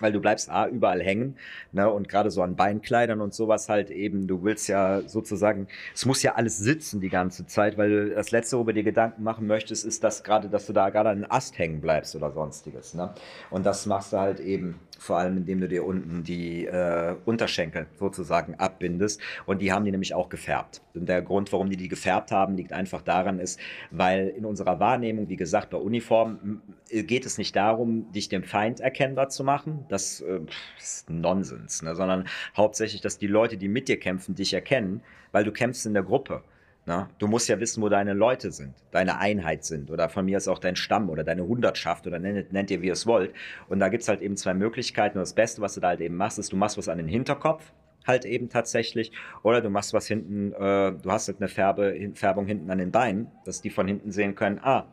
weil 0.02 0.12
du 0.12 0.20
bleibst 0.20 0.50
A, 0.50 0.68
überall 0.68 1.02
hängen 1.02 1.36
ne, 1.72 1.90
und 1.90 2.10
gerade 2.10 2.32
so 2.32 2.42
an 2.42 2.56
Beinkleidern 2.56 3.22
und 3.22 3.34
sowas 3.34 3.70
halt 3.70 3.90
eben, 3.90 4.28
du 4.28 4.44
willst 4.44 4.68
ja 4.68 5.02
sozusagen, 5.02 5.68
es 5.94 6.06
muss 6.06 6.24
ja 6.24 6.36
alles 6.36 6.58
sitzen 6.58 7.02
die 7.02 7.10
ganze 7.10 7.46
Zeit, 7.46 7.78
weil 7.78 8.12
das 8.12 8.32
Letzte, 8.32 8.58
worüber 8.58 8.74
dir 8.74 8.84
Gedanken 8.84 9.24
machen 9.24 9.48
möchtest, 9.48 9.86
ist 9.86 10.04
das 10.04 10.24
gerade, 10.24 10.50
dass 10.50 10.66
du 10.66 10.74
da 10.74 10.90
gerade 10.90 11.10
an 11.10 11.22
den 11.22 11.32
Ast 11.32 11.58
hängen 11.58 11.82
bleibst 11.82 12.16
oder 12.16 12.32
sonstiges. 12.32 12.94
Ne? 12.94 13.14
Und 13.50 13.66
das 13.66 13.86
machst 13.86 14.14
du 14.14 14.18
halt 14.18 14.40
eben 14.40 14.80
vor 15.02 15.18
allem 15.18 15.38
indem 15.38 15.60
du 15.62 15.68
dir 15.68 15.84
unten 15.84 16.24
die 16.24 16.66
äh, 16.68 17.16
Unterschenkel 17.26 17.88
sozusagen 17.98 18.54
abbindest. 18.56 19.20
Und 19.48 19.60
die 19.60 19.72
haben 19.72 19.84
die 19.84 19.90
nämlich 19.90 20.14
auch 20.14 20.30
gefärbt. 20.30 20.84
Und 20.94 21.10
der 21.10 21.24
Grund, 21.24 21.52
warum 21.52 21.72
die 21.72 21.76
die 21.78 21.88
gefärbt 21.88 22.32
haben, 22.32 22.56
liegt 22.56 22.72
einfach 22.72 23.02
daran, 23.02 23.40
ist, 23.40 23.60
weil 23.90 24.28
in 24.28 24.46
unserer 24.46 24.80
Wahrnehmung, 24.80 25.28
wie 25.28 25.38
gesagt, 25.38 25.72
bei 25.72 25.78
Uniformen 25.78 26.62
geht 26.90 27.26
es 27.26 27.40
nicht 27.40 27.56
darum, 27.56 28.12
dich 28.12 28.30
dem 28.30 28.44
Feind 28.44 28.80
erkennbar 28.80 29.30
zu 29.30 29.44
machen. 29.44 29.86
Das 29.90 30.22
äh, 30.22 30.42
ist 30.78 31.10
Nonsens, 31.10 31.82
ne? 31.82 31.96
sondern 31.96 32.28
hauptsächlich, 32.56 33.02
dass 33.02 33.18
die 33.18 33.28
Leute, 33.28 33.58
die 33.58 33.70
mit 33.70 33.88
dir 33.88 34.00
kämpfen, 34.00 34.36
dich 34.36 34.54
erkennen, 34.54 35.02
weil 35.32 35.44
du 35.44 35.52
kämpfst 35.52 35.88
in 35.88 35.96
der 35.96 36.04
Gruppe. 36.04 36.44
Na, 36.86 37.10
du 37.20 37.28
musst 37.28 37.48
ja 37.48 37.60
wissen, 37.60 37.84
wo 37.84 37.90
deine 37.90 38.14
Leute 38.14 38.52
sind, 38.52 38.74
deine 38.90 39.20
Einheit 39.20 39.64
sind 39.64 39.92
oder 39.92 40.10
von 40.10 40.26
mir 40.26 40.38
ist 40.38 40.48
auch 40.48 40.58
dein 40.58 40.76
Stamm 40.76 41.12
oder 41.12 41.24
deine 41.24 41.46
Hundertschaft 41.46 42.08
oder 42.08 42.18
nennt, 42.18 42.52
nennt 42.52 42.72
ihr, 42.72 42.82
wie 42.82 42.88
ihr 42.88 42.94
es 42.94 43.06
wollt. 43.06 43.34
Und 43.70 43.80
da 43.80 43.90
gibt 43.90 44.02
es 44.02 44.10
halt 44.10 44.22
eben 44.22 44.36
zwei 44.36 44.56
Möglichkeiten. 44.56 45.20
Und 45.20 45.22
das 45.22 45.34
Beste, 45.34 45.62
was 45.62 45.76
du 45.76 45.80
da 45.80 45.90
halt 45.90 46.02
eben 46.02 46.18
machst, 46.18 46.40
ist, 46.40 46.52
du 46.52 46.56
machst 46.56 46.80
was 46.80 46.90
an 46.90 46.98
den 46.98 47.08
Hinterkopf, 47.08 47.72
halt 48.08 48.26
eben 48.26 48.50
tatsächlich, 48.50 49.12
oder 49.44 49.62
du 49.62 49.70
machst 49.70 49.94
was 49.94 50.08
hinten, 50.08 50.54
äh, 50.54 50.94
du 50.94 51.12
hast 51.12 51.28
halt 51.28 51.38
eine 51.40 51.50
Färbe, 51.50 52.12
Färbung 52.16 52.48
hinten 52.48 52.72
an 52.72 52.80
den 52.80 52.92
Beinen, 52.92 53.28
dass 53.46 53.62
die 53.62 53.70
von 53.70 53.88
hinten 53.88 54.12
sehen 54.12 54.34
können, 54.34 54.60
ah, 54.64 54.88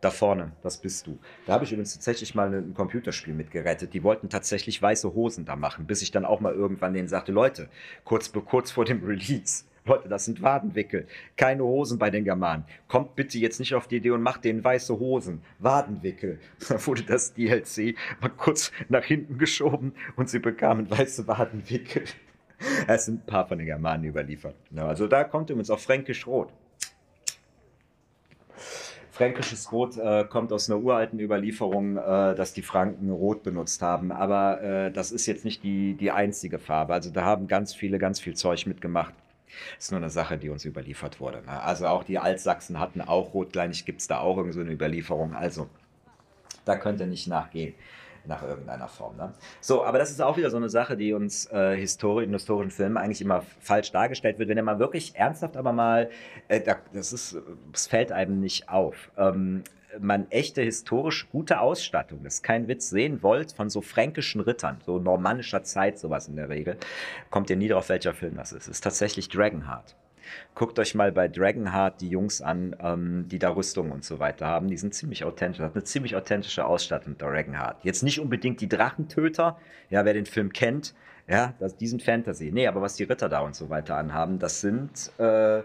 da 0.00 0.10
vorne, 0.10 0.52
das 0.62 0.78
bist 0.78 1.06
du. 1.06 1.18
Da 1.46 1.54
habe 1.54 1.64
ich 1.64 1.72
übrigens 1.72 1.94
tatsächlich 1.94 2.34
mal 2.34 2.54
ein 2.54 2.74
Computerspiel 2.74 3.34
mitgerettet. 3.34 3.94
Die 3.94 4.04
wollten 4.04 4.28
tatsächlich 4.28 4.80
weiße 4.80 5.12
Hosen 5.12 5.44
da 5.44 5.56
machen, 5.56 5.86
bis 5.86 6.02
ich 6.02 6.12
dann 6.12 6.24
auch 6.24 6.40
mal 6.40 6.54
irgendwann 6.54 6.94
denen 6.94 7.08
sagte, 7.08 7.32
Leute, 7.32 7.68
kurz, 8.04 8.32
kurz 8.32 8.70
vor 8.70 8.84
dem 8.84 9.04
Release, 9.04 9.64
Leute, 9.88 10.08
das 10.08 10.24
sind 10.24 10.42
Wadenwickel, 10.42 11.06
keine 11.36 11.64
Hosen 11.64 11.98
bei 11.98 12.10
den 12.10 12.24
Germanen. 12.24 12.64
Kommt 12.86 13.16
bitte 13.16 13.38
jetzt 13.38 13.58
nicht 13.58 13.74
auf 13.74 13.88
die 13.88 13.96
Idee 13.96 14.10
und 14.10 14.22
macht 14.22 14.44
denen 14.44 14.62
weiße 14.62 14.98
Hosen, 14.98 15.42
Wadenwickel. 15.58 16.38
Da 16.68 16.86
wurde 16.86 17.02
das 17.02 17.32
DLC 17.32 17.96
mal 18.20 18.30
kurz 18.30 18.70
nach 18.88 19.04
hinten 19.04 19.38
geschoben 19.38 19.94
und 20.16 20.28
sie 20.28 20.38
bekamen 20.38 20.90
weiße 20.90 21.26
Wadenwickel. 21.26 22.04
Es 22.88 23.04
sind 23.04 23.22
ein 23.22 23.26
paar 23.26 23.46
von 23.46 23.58
den 23.58 23.68
Germanen 23.68 24.02
überliefert. 24.02 24.56
Also 24.74 25.06
da 25.06 25.22
kommt 25.22 25.48
übrigens 25.48 25.70
auch 25.70 25.78
Fränkisch 25.78 26.26
Rot. 26.26 26.52
Fränkisches 29.12 29.70
Rot 29.70 29.96
äh, 29.96 30.24
kommt 30.24 30.52
aus 30.52 30.68
einer 30.68 30.80
uralten 30.80 31.20
Überlieferung, 31.20 31.96
äh, 31.96 32.34
dass 32.34 32.54
die 32.54 32.62
Franken 32.62 33.10
Rot 33.10 33.44
benutzt 33.44 33.80
haben. 33.80 34.10
Aber 34.10 34.60
äh, 34.60 34.90
das 34.92 35.12
ist 35.12 35.26
jetzt 35.26 35.44
nicht 35.44 35.62
die, 35.62 35.94
die 35.94 36.10
einzige 36.10 36.58
Farbe. 36.58 36.94
Also 36.94 37.10
da 37.10 37.24
haben 37.24 37.46
ganz 37.46 37.74
viele 37.74 37.98
ganz 37.98 38.18
viel 38.20 38.34
Zeug 38.34 38.66
mitgemacht. 38.66 39.14
Das 39.76 39.86
ist 39.86 39.90
nur 39.90 40.00
eine 40.00 40.10
Sache, 40.10 40.38
die 40.38 40.50
uns 40.50 40.64
überliefert 40.64 41.20
wurde. 41.20 41.42
Ne? 41.42 41.62
Also 41.62 41.86
auch 41.86 42.04
die 42.04 42.18
Altsachsen 42.18 42.78
hatten 42.78 43.00
auch 43.00 43.34
Rotgleinig, 43.34 43.84
gibt 43.84 44.00
es 44.00 44.06
da 44.06 44.20
auch 44.20 44.36
irgend 44.36 44.54
so 44.54 44.60
eine 44.60 44.72
Überlieferung. 44.72 45.34
Also 45.34 45.68
da 46.64 46.76
könnt 46.76 47.00
ihr 47.00 47.06
nicht 47.06 47.26
nachgehen 47.26 47.74
nach 48.26 48.42
irgendeiner 48.42 48.88
Form. 48.88 49.16
Ne? 49.16 49.32
So, 49.60 49.84
aber 49.84 49.98
das 49.98 50.10
ist 50.10 50.20
auch 50.20 50.36
wieder 50.36 50.50
so 50.50 50.56
eine 50.56 50.68
Sache, 50.68 50.96
die 50.96 51.12
uns 51.12 51.46
äh, 51.46 51.76
Histori 51.76 52.24
in 52.24 52.32
historischen 52.32 52.70
Filmen 52.70 52.96
eigentlich 52.96 53.20
immer 53.20 53.42
falsch 53.60 53.90
dargestellt 53.90 54.38
wird. 54.38 54.48
Wenn 54.48 54.58
ihr 54.58 54.62
mal 54.62 54.78
wirklich 54.78 55.16
ernsthaft 55.16 55.56
aber 55.56 55.72
mal, 55.72 56.10
äh, 56.48 56.60
das 56.92 57.12
ist, 57.12 57.36
es 57.72 57.86
fällt 57.86 58.12
einem 58.12 58.40
nicht 58.40 58.68
auf. 58.68 59.10
Ähm, 59.16 59.64
man 59.98 60.30
echte 60.30 60.62
historisch 60.62 61.28
gute 61.30 61.60
Ausstattung, 61.60 62.22
das 62.22 62.34
ist 62.34 62.42
kein 62.42 62.68
Witz, 62.68 62.90
sehen 62.90 63.22
wollt 63.22 63.52
von 63.52 63.70
so 63.70 63.80
fränkischen 63.80 64.40
Rittern, 64.40 64.78
so 64.84 64.98
normannischer 64.98 65.62
Zeit, 65.62 65.98
sowas 65.98 66.28
in 66.28 66.36
der 66.36 66.48
Regel, 66.48 66.76
kommt 67.30 67.50
ihr 67.50 67.56
nie 67.56 67.68
drauf, 67.68 67.88
welcher 67.88 68.14
Film 68.14 68.36
das 68.36 68.52
ist. 68.52 68.64
Es 68.64 68.68
ist 68.68 68.80
tatsächlich 68.82 69.28
Dragonheart. 69.28 69.96
Guckt 70.54 70.78
euch 70.78 70.94
mal 70.94 71.10
bei 71.10 71.26
Dragonheart 71.26 72.00
die 72.00 72.08
Jungs 72.08 72.42
an, 72.42 72.76
ähm, 72.80 73.26
die 73.28 73.38
da 73.38 73.50
Rüstung 73.50 73.90
und 73.90 74.04
so 74.04 74.18
weiter 74.18 74.46
haben. 74.46 74.68
Die 74.68 74.76
sind 74.76 74.94
ziemlich 74.94 75.24
authentisch, 75.24 75.60
hat 75.60 75.74
eine 75.74 75.84
ziemlich 75.84 76.16
authentische 76.16 76.66
Ausstattung, 76.66 77.16
Dragonheart. 77.16 77.82
Jetzt 77.84 78.02
nicht 78.02 78.20
unbedingt 78.20 78.60
die 78.60 78.68
Drachentöter, 78.68 79.58
ja, 79.88 80.04
wer 80.04 80.12
den 80.12 80.26
Film 80.26 80.52
kennt, 80.52 80.94
ja, 81.28 81.54
das, 81.58 81.76
die 81.76 81.86
sind 81.86 82.02
Fantasy. 82.02 82.50
Nee, 82.52 82.66
aber 82.66 82.80
was 82.80 82.96
die 82.96 83.04
Ritter 83.04 83.28
da 83.28 83.40
und 83.40 83.54
so 83.54 83.68
weiter 83.68 83.96
anhaben, 83.96 84.38
das 84.38 84.60
sind, 84.60 85.12
äh, 85.18 85.62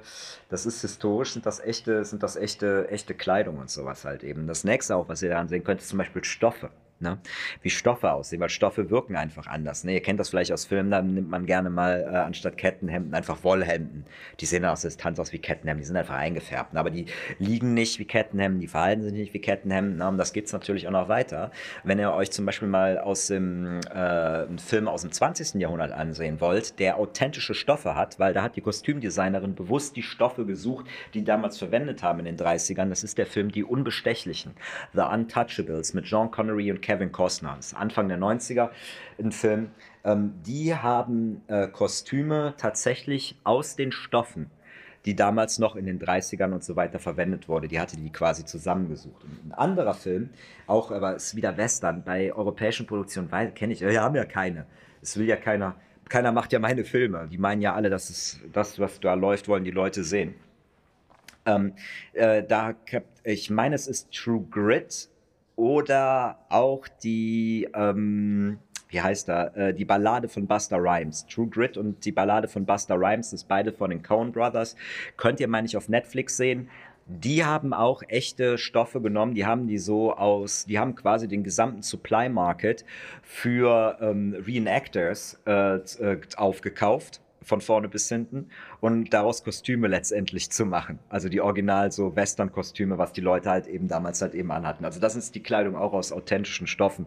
das 0.50 0.66
ist 0.66 0.82
historisch, 0.82 1.34
sind 1.34 1.46
das 1.46 1.62
echte, 1.62 2.04
sind 2.04 2.22
das 2.22 2.36
echte, 2.36 2.90
echte 2.90 3.14
Kleidung 3.14 3.58
und 3.58 3.70
sowas 3.70 4.04
halt 4.04 4.24
eben. 4.24 4.46
Das 4.48 4.66
nächste 4.66 4.96
auch, 4.96 5.08
was 5.08 5.22
ihr 5.22 5.30
da 5.30 5.40
ansehen 5.40 5.64
könnt, 5.64 5.82
ist 5.82 5.90
zum 5.90 6.00
Beispiel 6.00 6.24
Stoffe 6.24 6.70
ne? 7.04 7.20
wie 7.62 7.70
Stoffe 7.70 8.12
aussehen, 8.12 8.40
weil 8.40 8.50
Stoffe 8.50 8.90
wirken 8.90 9.16
einfach 9.16 9.48
anders. 9.48 9.84
Ne? 9.84 9.94
Ihr 9.94 10.02
kennt 10.02 10.20
das 10.20 10.30
vielleicht 10.30 10.52
aus 10.52 10.66
Filmen, 10.66 10.90
da 10.90 11.02
nimmt 11.02 11.30
man 11.30 11.46
gerne 11.46 11.70
mal 11.70 12.02
äh, 12.02 12.18
anstatt 12.18 12.58
Kettenhemden 12.58 13.14
einfach 13.14 13.44
Wollhemden. 13.44 14.06
Die 14.40 14.46
sehen 14.46 14.66
aus 14.66 14.82
Distanz 14.82 15.20
aus 15.20 15.32
wie 15.34 15.40
Kettenhemden, 15.40 15.82
die 15.82 15.88
sind 15.88 15.98
einfach 15.98 16.16
eingefärbt. 16.16 16.74
Ne? 16.74 16.80
Aber 16.80 16.90
die 16.90 17.06
liegen 17.38 17.74
nicht 17.74 18.00
wie 18.00 18.06
Kettenhemden, 18.06 18.60
die 18.60 18.68
verhalten 18.68 19.04
sich 19.04 19.14
nicht 19.14 19.34
wie 19.34 19.42
Kettenhemden. 19.42 19.98
Ne? 19.98 20.08
Und 20.08 20.18
das 20.18 20.34
geht 20.34 20.46
es 20.46 20.54
natürlich 20.54 20.88
auch 20.88 20.92
noch 20.92 21.10
weiter. 21.10 21.52
Wenn 21.84 22.00
ihr 22.00 22.12
euch 22.14 22.32
zum 22.32 22.46
Beispiel 22.46 22.68
mal 22.68 22.98
aus 22.98 23.28
dem 23.28 23.82
äh, 23.94 24.58
Film 24.58 24.88
aus 24.88 25.02
dem 25.02 25.12
20. 25.12 25.56
Jahrhundert 25.56 25.92
ansehen 25.92 26.40
wollt, 26.42 26.80
der 26.80 26.98
authentische 26.98 27.54
Stoffe 27.54 27.96
hat, 27.96 28.20
weil 28.20 28.34
da 28.34 28.42
hat 28.42 28.56
die 28.56 28.62
Kostümdesignerin 28.62 29.56
bewusst 29.56 29.96
die 29.96 30.04
Stoffe 30.04 30.46
gesucht, 30.46 30.86
die 31.14 31.24
damals 31.24 31.58
verwendet 31.58 32.04
haben 32.04 32.20
in 32.20 32.26
den 32.26 32.38
30ern. 32.38 32.90
Das 32.90 33.04
ist 33.04 33.18
der 33.18 33.26
Film 33.26 33.52
Die 33.52 33.64
Unbestechlichen, 33.64 34.54
The 34.94 35.02
Untouchables 35.02 35.94
mit 35.94 36.06
Jean 36.06 36.32
Connery 36.32 36.72
und 36.72 36.82
Kevin 36.82 36.93
Costner. 37.12 37.56
Das 37.58 37.68
ist 37.68 37.74
Anfang 37.74 38.08
der 38.08 38.18
90er 38.18 38.70
ein 39.20 39.32
Film. 39.32 39.72
Ähm, 40.04 40.34
die 40.46 40.76
haben 40.76 41.42
äh, 41.48 41.68
Kostüme 41.68 42.54
tatsächlich 42.58 43.38
aus 43.44 43.76
den 43.76 43.92
Stoffen, 43.92 44.50
die 45.06 45.16
damals 45.16 45.60
noch 45.60 45.76
in 45.76 45.86
den 45.86 46.00
30ern 46.00 46.54
und 46.54 46.64
so 46.64 46.76
weiter 46.76 47.00
verwendet 47.00 47.48
wurde. 47.48 47.68
Die 47.68 47.80
hatte 47.80 47.98
die 47.98 48.12
quasi 48.12 48.46
zusammengesucht. 48.46 49.24
Und 49.24 49.50
ein 49.50 49.52
anderer 49.54 49.94
Film, 49.94 50.30
auch 50.68 50.92
aber 50.92 51.16
ist 51.16 51.36
wieder 51.36 51.58
Western, 51.58 52.04
bei 52.04 52.34
europäischen 52.34 52.88
Produktionen 52.88 53.30
kenne 53.54 53.74
ich, 53.74 53.82
wir 53.82 54.02
haben 54.02 54.16
ja 54.16 54.26
keine. 54.26 54.66
Es 55.02 55.18
will 55.18 55.28
ja 55.28 55.36
keiner 55.36 55.76
keiner 56.10 56.32
macht 56.32 56.54
ja 56.54 56.60
meine 56.60 56.84
Filme. 56.84 57.28
Die 57.32 57.38
meinen 57.38 57.62
ja 57.62 57.74
alle, 57.74 57.90
dass 57.90 58.10
es 58.10 58.40
das, 58.52 58.80
was 58.80 59.00
da 59.00 59.14
läuft, 59.14 59.48
wollen 59.48 59.64
die 59.64 59.72
Leute 59.72 60.04
sehen. 60.04 60.36
Ähm, 61.46 61.74
äh, 62.14 62.44
da, 62.44 62.76
ich 63.24 63.50
meine, 63.50 63.76
es 63.76 63.88
ist 63.88 64.12
True 64.14 64.46
Grit 64.50 65.10
oder 65.56 66.40
auch 66.50 66.88
die, 66.88 67.68
ähm, 67.74 68.60
wie 68.90 69.02
heißt 69.02 69.30
er, 69.30 69.56
äh, 69.58 69.74
die 69.74 69.86
Ballade 69.86 70.28
von 70.28 70.48
Buster 70.48 70.78
Rhymes. 70.78 71.26
True 71.28 71.48
Grit 71.48 71.78
und 71.78 72.06
die 72.06 72.12
Ballade 72.12 72.48
von 72.48 72.66
Buster 72.66 72.96
Rhymes, 72.96 73.32
das 73.32 73.42
ist 73.42 73.48
beide 73.48 73.72
von 73.72 73.90
den 73.90 74.04
Coen 74.04 74.32
Brothers. 74.32 74.76
Könnt 75.18 75.40
ihr, 75.40 75.48
meine 75.48 75.68
ich, 75.68 75.78
auf 75.78 75.90
Netflix 75.90 76.38
sehen. 76.38 76.70
Die 77.06 77.44
haben 77.44 77.74
auch 77.74 78.02
echte 78.08 78.58
Stoffe 78.58 79.02
genommen, 79.02 79.36
die 79.36 79.46
haben 79.46 79.68
die 79.68 79.78
so 79.78 80.14
aus, 80.14 80.66
die 80.66 80.80
haben 80.80 80.96
quasi 80.96 81.28
den 81.28 81.44
gesamten 81.44 81.82
Supply 81.82 82.30
Market 82.30 82.86
für 83.22 83.98
ähm, 84.00 84.34
Reenactors 84.48 85.42
äh, 85.46 85.76
äh 85.76 86.22
aufgekauft 86.38 87.20
von 87.44 87.62
vorne 87.62 87.88
bis 87.88 88.10
hinten 88.10 88.50
und 88.82 89.14
daraus 89.14 89.44
Kostüme 89.44 89.88
letztendlich 89.88 90.52
zu 90.52 90.66
machen. 90.66 91.00
Also 91.10 91.30
die 91.30 91.42
original 91.42 91.92
so 91.92 92.16
Western-Kostüme, 92.16 92.98
was 92.98 93.14
die 93.14 93.22
Leute 93.22 93.50
halt 93.50 93.68
eben 93.68 93.88
damals 93.88 94.22
halt 94.22 94.34
eben 94.34 94.52
anhatten. 94.52 94.86
Also 94.86 95.00
das 95.00 95.16
ist 95.16 95.36
die 95.36 95.44
Kleidung 95.44 95.76
auch 95.76 95.94
aus 95.94 96.12
authentischen 96.12 96.68
Stoffen. 96.68 97.06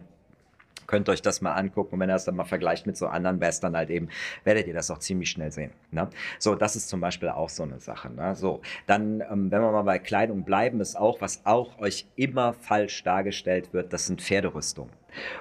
Könnt 0.87 1.09
euch 1.09 1.21
das 1.21 1.41
mal 1.41 1.53
angucken 1.53 1.99
wenn 1.99 2.09
ihr 2.09 2.13
das 2.13 2.25
dann 2.25 2.35
mal 2.35 2.45
vergleicht 2.45 2.87
mit 2.87 2.97
so 2.97 3.07
anderen 3.07 3.39
Western 3.39 3.75
halt 3.75 3.89
eben, 3.89 4.09
werdet 4.43 4.67
ihr 4.67 4.73
das 4.73 4.89
auch 4.89 4.99
ziemlich 4.99 5.29
schnell 5.29 5.51
sehen. 5.51 5.71
Ne? 5.91 6.09
So, 6.39 6.55
das 6.55 6.75
ist 6.75 6.89
zum 6.89 7.01
Beispiel 7.01 7.29
auch 7.29 7.49
so 7.49 7.63
eine 7.63 7.79
Sache. 7.79 8.09
Ne? 8.09 8.35
So, 8.35 8.61
dann, 8.85 9.21
ähm, 9.21 9.51
wenn 9.51 9.61
wir 9.61 9.71
mal 9.71 9.83
bei 9.83 9.99
Kleidung 9.99 10.43
bleiben, 10.43 10.79
ist 10.79 10.95
auch, 10.95 11.21
was 11.21 11.45
auch 11.45 11.79
euch 11.79 12.07
immer 12.15 12.53
falsch 12.53 13.03
dargestellt 13.03 13.73
wird, 13.73 13.93
das 13.93 14.07
sind 14.07 14.21
Pferderüstungen. 14.21 14.91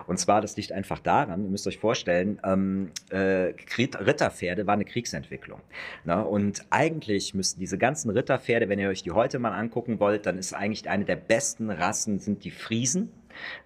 Und 0.06 0.18
zwar, 0.18 0.40
das 0.40 0.56
liegt 0.56 0.72
einfach 0.72 0.98
daran, 0.98 1.44
ihr 1.44 1.50
müsst 1.50 1.66
euch 1.66 1.78
vorstellen, 1.78 2.40
ähm, 2.44 2.90
äh, 3.11 3.52
Ritterpferde 3.76 4.66
war 4.66 4.74
eine 4.74 4.85
Kriegsentwicklung. 4.85 5.61
Ne? 6.04 6.24
Und 6.24 6.64
eigentlich 6.70 7.35
müssten 7.35 7.61
diese 7.61 7.78
ganzen 7.78 8.11
Ritterpferde, 8.11 8.68
wenn 8.68 8.78
ihr 8.78 8.88
euch 8.88 9.02
die 9.02 9.12
heute 9.12 9.38
mal 9.38 9.52
angucken 9.52 10.00
wollt, 10.00 10.26
dann 10.26 10.38
ist 10.38 10.54
eigentlich 10.54 10.88
eine 10.88 11.04
der 11.04 11.16
besten 11.16 11.70
Rassen 11.70 12.18
sind 12.18 12.44
die 12.44 12.50
Friesen. 12.50 13.12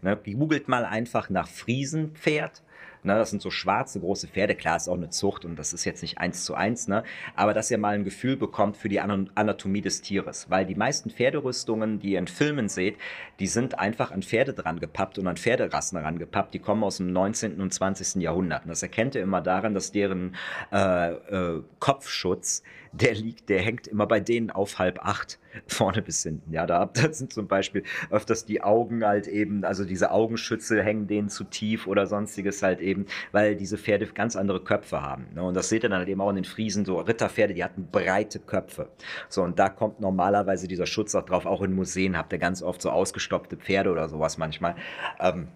Ne? 0.03 0.17
Googelt 0.17 0.69
mal 0.69 0.85
einfach 0.85 1.31
nach 1.31 1.49
Friesenpferd 1.49 2.63
Ne, 3.03 3.15
das 3.15 3.31
sind 3.31 3.41
so 3.41 3.51
schwarze 3.51 3.99
große 4.01 4.29
Pferde. 4.29 4.55
Klar, 4.55 4.77
ist 4.77 4.89
auch 4.89 4.95
eine 4.95 5.09
Zucht 5.09 5.47
und 5.47 5.59
das 5.59 5.73
ist 5.73 5.87
jetzt 5.87 6.03
nicht 6.03 6.19
eins 6.19 6.45
zu 6.45 6.55
eins, 6.55 6.87
ne? 6.87 7.03
aber 7.35 7.55
dass 7.55 7.71
ihr 7.71 7.79
mal 7.79 7.95
ein 7.95 8.05
Gefühl 8.05 8.37
bekommt 8.37 8.77
für 8.77 8.91
die 8.91 9.01
Anatomie 9.01 9.81
des 9.81 10.03
Tieres. 10.03 10.51
Weil 10.51 10.67
die 10.67 10.75
meisten 10.75 11.09
Pferderüstungen, 11.09 11.99
die 12.01 12.13
ihr 12.13 12.19
in 12.19 12.27
Filmen 12.27 12.69
seht, 12.69 12.99
die 13.39 13.47
sind 13.47 13.79
einfach 13.79 14.11
an 14.11 14.23
Pferde 14.23 14.53
dran 14.53 14.81
gepappt 14.81 15.19
und 15.19 15.27
an 15.27 15.39
Pferderassen 15.39 15.97
rangepappt. 15.97 16.53
Die 16.53 16.59
kommen 16.59 16.85
aus 16.85 16.99
dem 16.99 17.11
19. 17.11 17.61
und 17.61 17.73
20. 17.73 18.21
Jahrhundert. 18.23 18.65
Und 18.65 18.69
das 18.69 18.83
erkennt 18.83 19.15
ihr 19.15 19.23
immer 19.23 19.41
daran, 19.41 19.73
dass 19.73 19.93
deren 19.93 20.37
äh, 20.71 21.13
äh, 21.13 21.63
Kopfschutz 21.79 22.63
der 22.93 23.15
liegt, 23.15 23.49
der 23.49 23.61
hängt 23.61 23.87
immer 23.87 24.07
bei 24.07 24.21
denen 24.21 24.51
auf 24.51 24.79
halb 24.79 24.99
acht, 25.05 25.39
vorne 25.67 26.03
bis 26.03 26.23
hinten. 26.23 26.53
Ja, 26.53 26.67
da, 26.67 26.87
da 26.93 27.13
sind 27.13 27.33
zum 27.33 27.47
Beispiel 27.47 27.85
öfters 28.11 28.45
die 28.45 28.63
Augen 28.63 29.05
halt 29.05 29.27
eben, 29.27 29.65
also 29.65 29.85
diese 29.85 30.11
Augenschütze 30.11 30.83
hängen 30.83 31.07
denen 31.07 31.29
zu 31.29 31.45
tief 31.45 31.87
oder 31.87 32.07
sonstiges 32.07 32.63
halt 32.63 32.81
eben, 32.81 33.07
weil 33.33 33.57
diese 33.57 33.79
Pferde 33.79 34.07
ganz 34.07 34.37
andere 34.37 34.63
Köpfe 34.63 35.03
haben. 35.03 35.29
Ne? 35.35 35.43
Und 35.43 35.55
das 35.55 35.69
seht 35.69 35.85
ihr 35.85 35.89
dann 35.89 35.99
halt 35.99 36.09
eben 36.09 36.21
auch 36.21 36.31
in 36.31 36.37
den 36.37 36.45
Friesen, 36.45 36.85
so 36.85 36.99
Ritterpferde, 36.99 37.55
die 37.55 37.65
hatten 37.65 37.89
breite 37.91 38.41
Köpfe. 38.41 38.89
So, 39.29 39.43
und 39.43 39.59
da 39.59 39.69
kommt 39.69 40.01
normalerweise 40.01 40.67
dieser 40.69 40.87
Schutz 40.87 41.15
auch 41.15 41.25
drauf, 41.25 41.47
auch 41.47 41.63
in 41.63 41.75
Museen 41.75 42.17
habt 42.17 42.33
ihr 42.33 42.39
ganz 42.39 42.63
oft 42.63 42.83
so 42.83 42.91
ausgestopfte 42.91 43.57
Pferde 43.57 43.91
oder 43.91 44.09
sowas 44.09 44.39
manchmal. 44.39 44.75
Ähm, 45.21 45.49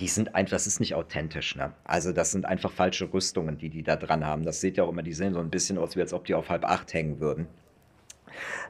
die 0.00 0.08
sind 0.08 0.34
einfach, 0.34 0.52
das 0.52 0.66
ist 0.66 0.80
nicht 0.80 0.94
authentisch. 0.94 1.56
Ne? 1.56 1.72
Also 1.84 2.12
das 2.12 2.30
sind 2.32 2.46
einfach 2.46 2.72
falsche 2.72 3.12
Rüstungen, 3.12 3.58
die 3.58 3.68
die 3.68 3.82
da 3.82 3.96
dran 3.96 4.24
haben. 4.24 4.44
Das 4.44 4.60
seht 4.60 4.76
ihr 4.76 4.84
auch 4.84 4.90
immer, 4.90 5.02
die 5.02 5.12
sehen 5.12 5.34
so 5.34 5.40
ein 5.40 5.50
bisschen 5.50 5.78
aus, 5.78 5.96
wie 5.96 6.00
als 6.00 6.12
ob 6.12 6.24
die 6.24 6.34
auf 6.34 6.48
halb 6.48 6.64
acht 6.64 6.92
hängen 6.94 7.20
würden. 7.20 7.46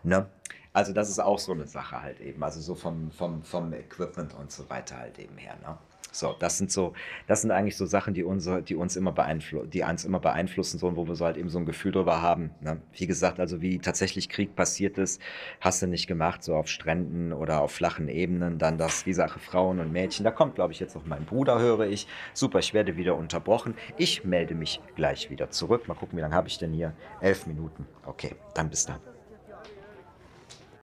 Ne? 0.02 0.26
Also 0.72 0.92
das 0.92 1.09
ist 1.09 1.18
auch 1.18 1.38
so 1.38 1.52
eine 1.52 1.66
Sache 1.66 2.02
halt 2.02 2.20
eben. 2.20 2.42
Also 2.42 2.61
so 2.61 2.74
vom, 2.74 3.11
vom, 3.11 3.42
vom 3.42 3.72
Equipment 3.72 4.35
und 4.35 4.50
so 4.52 4.68
weiter 4.70 4.98
halt 4.98 5.18
eben 5.18 5.37
her. 5.37 5.57
Ne? 5.62 5.76
So, 6.11 6.35
das 6.38 6.59
sind 6.59 6.71
so, 6.73 6.94
das 7.27 7.42
sind 7.42 7.51
eigentlich 7.51 7.77
so 7.77 7.87
Sachen, 7.87 8.14
die, 8.14 8.25
unsere, 8.25 8.62
die 8.62 8.75
uns 8.75 8.97
immer 8.97 9.12
beeinflussen, 9.12 9.71
die 9.71 9.83
uns 9.83 10.05
immer 10.05 10.21
beeinflussen, 10.21 10.79
so, 10.79 10.97
wo 10.97 11.07
wir 11.07 11.14
so 11.14 11.25
halt 11.25 11.37
eben 11.37 11.49
so 11.49 11.59
ein 11.59 11.66
Gefühl 11.66 11.92
drüber 11.92 12.23
haben. 12.23 12.51
Ne? 12.61 12.81
Wie 12.92 13.07
gesagt, 13.07 13.40
also 13.40 13.61
wie 13.61 13.79
tatsächlich 13.79 14.29
Krieg 14.29 14.57
passiert 14.57 14.99
ist, 14.99 15.21
hast 15.61 15.83
du 15.83 15.87
nicht 15.87 16.07
gemacht, 16.07 16.42
so 16.42 16.55
auf 16.55 16.68
Stränden 16.68 17.33
oder 17.33 17.61
auf 17.61 17.73
flachen 17.73 18.09
Ebenen. 18.09 18.59
Dann 18.59 18.79
das, 18.79 19.05
die 19.05 19.12
Sache 19.12 19.38
Frauen 19.38 19.81
und 19.81 19.92
Mädchen. 19.92 20.25
Da 20.25 20.31
kommt, 20.31 20.55
glaube 20.55 20.73
ich, 20.73 20.81
jetzt 20.81 20.97
auch 20.97 21.05
mein 21.05 21.25
Bruder, 21.25 21.59
höre 21.59 21.87
ich. 21.87 22.07
Super, 22.33 22.59
ich 22.59 22.75
werde 22.75 22.97
wieder 22.97 23.16
unterbrochen. 23.16 23.75
Ich 23.97 24.25
melde 24.25 24.55
mich 24.55 24.81
gleich 24.97 25.31
wieder 25.31 25.51
zurück. 25.51 25.88
Mal 25.88 25.94
gucken, 25.94 26.16
wie 26.16 26.23
lange 26.23 26.35
habe 26.35 26.49
ich 26.49 26.59
denn 26.59 26.73
hier? 26.73 26.94
Elf 27.21 27.47
Minuten. 27.47 27.87
Okay, 28.07 28.35
dann 28.55 28.71
bis 28.71 28.87
dann. 28.87 29.17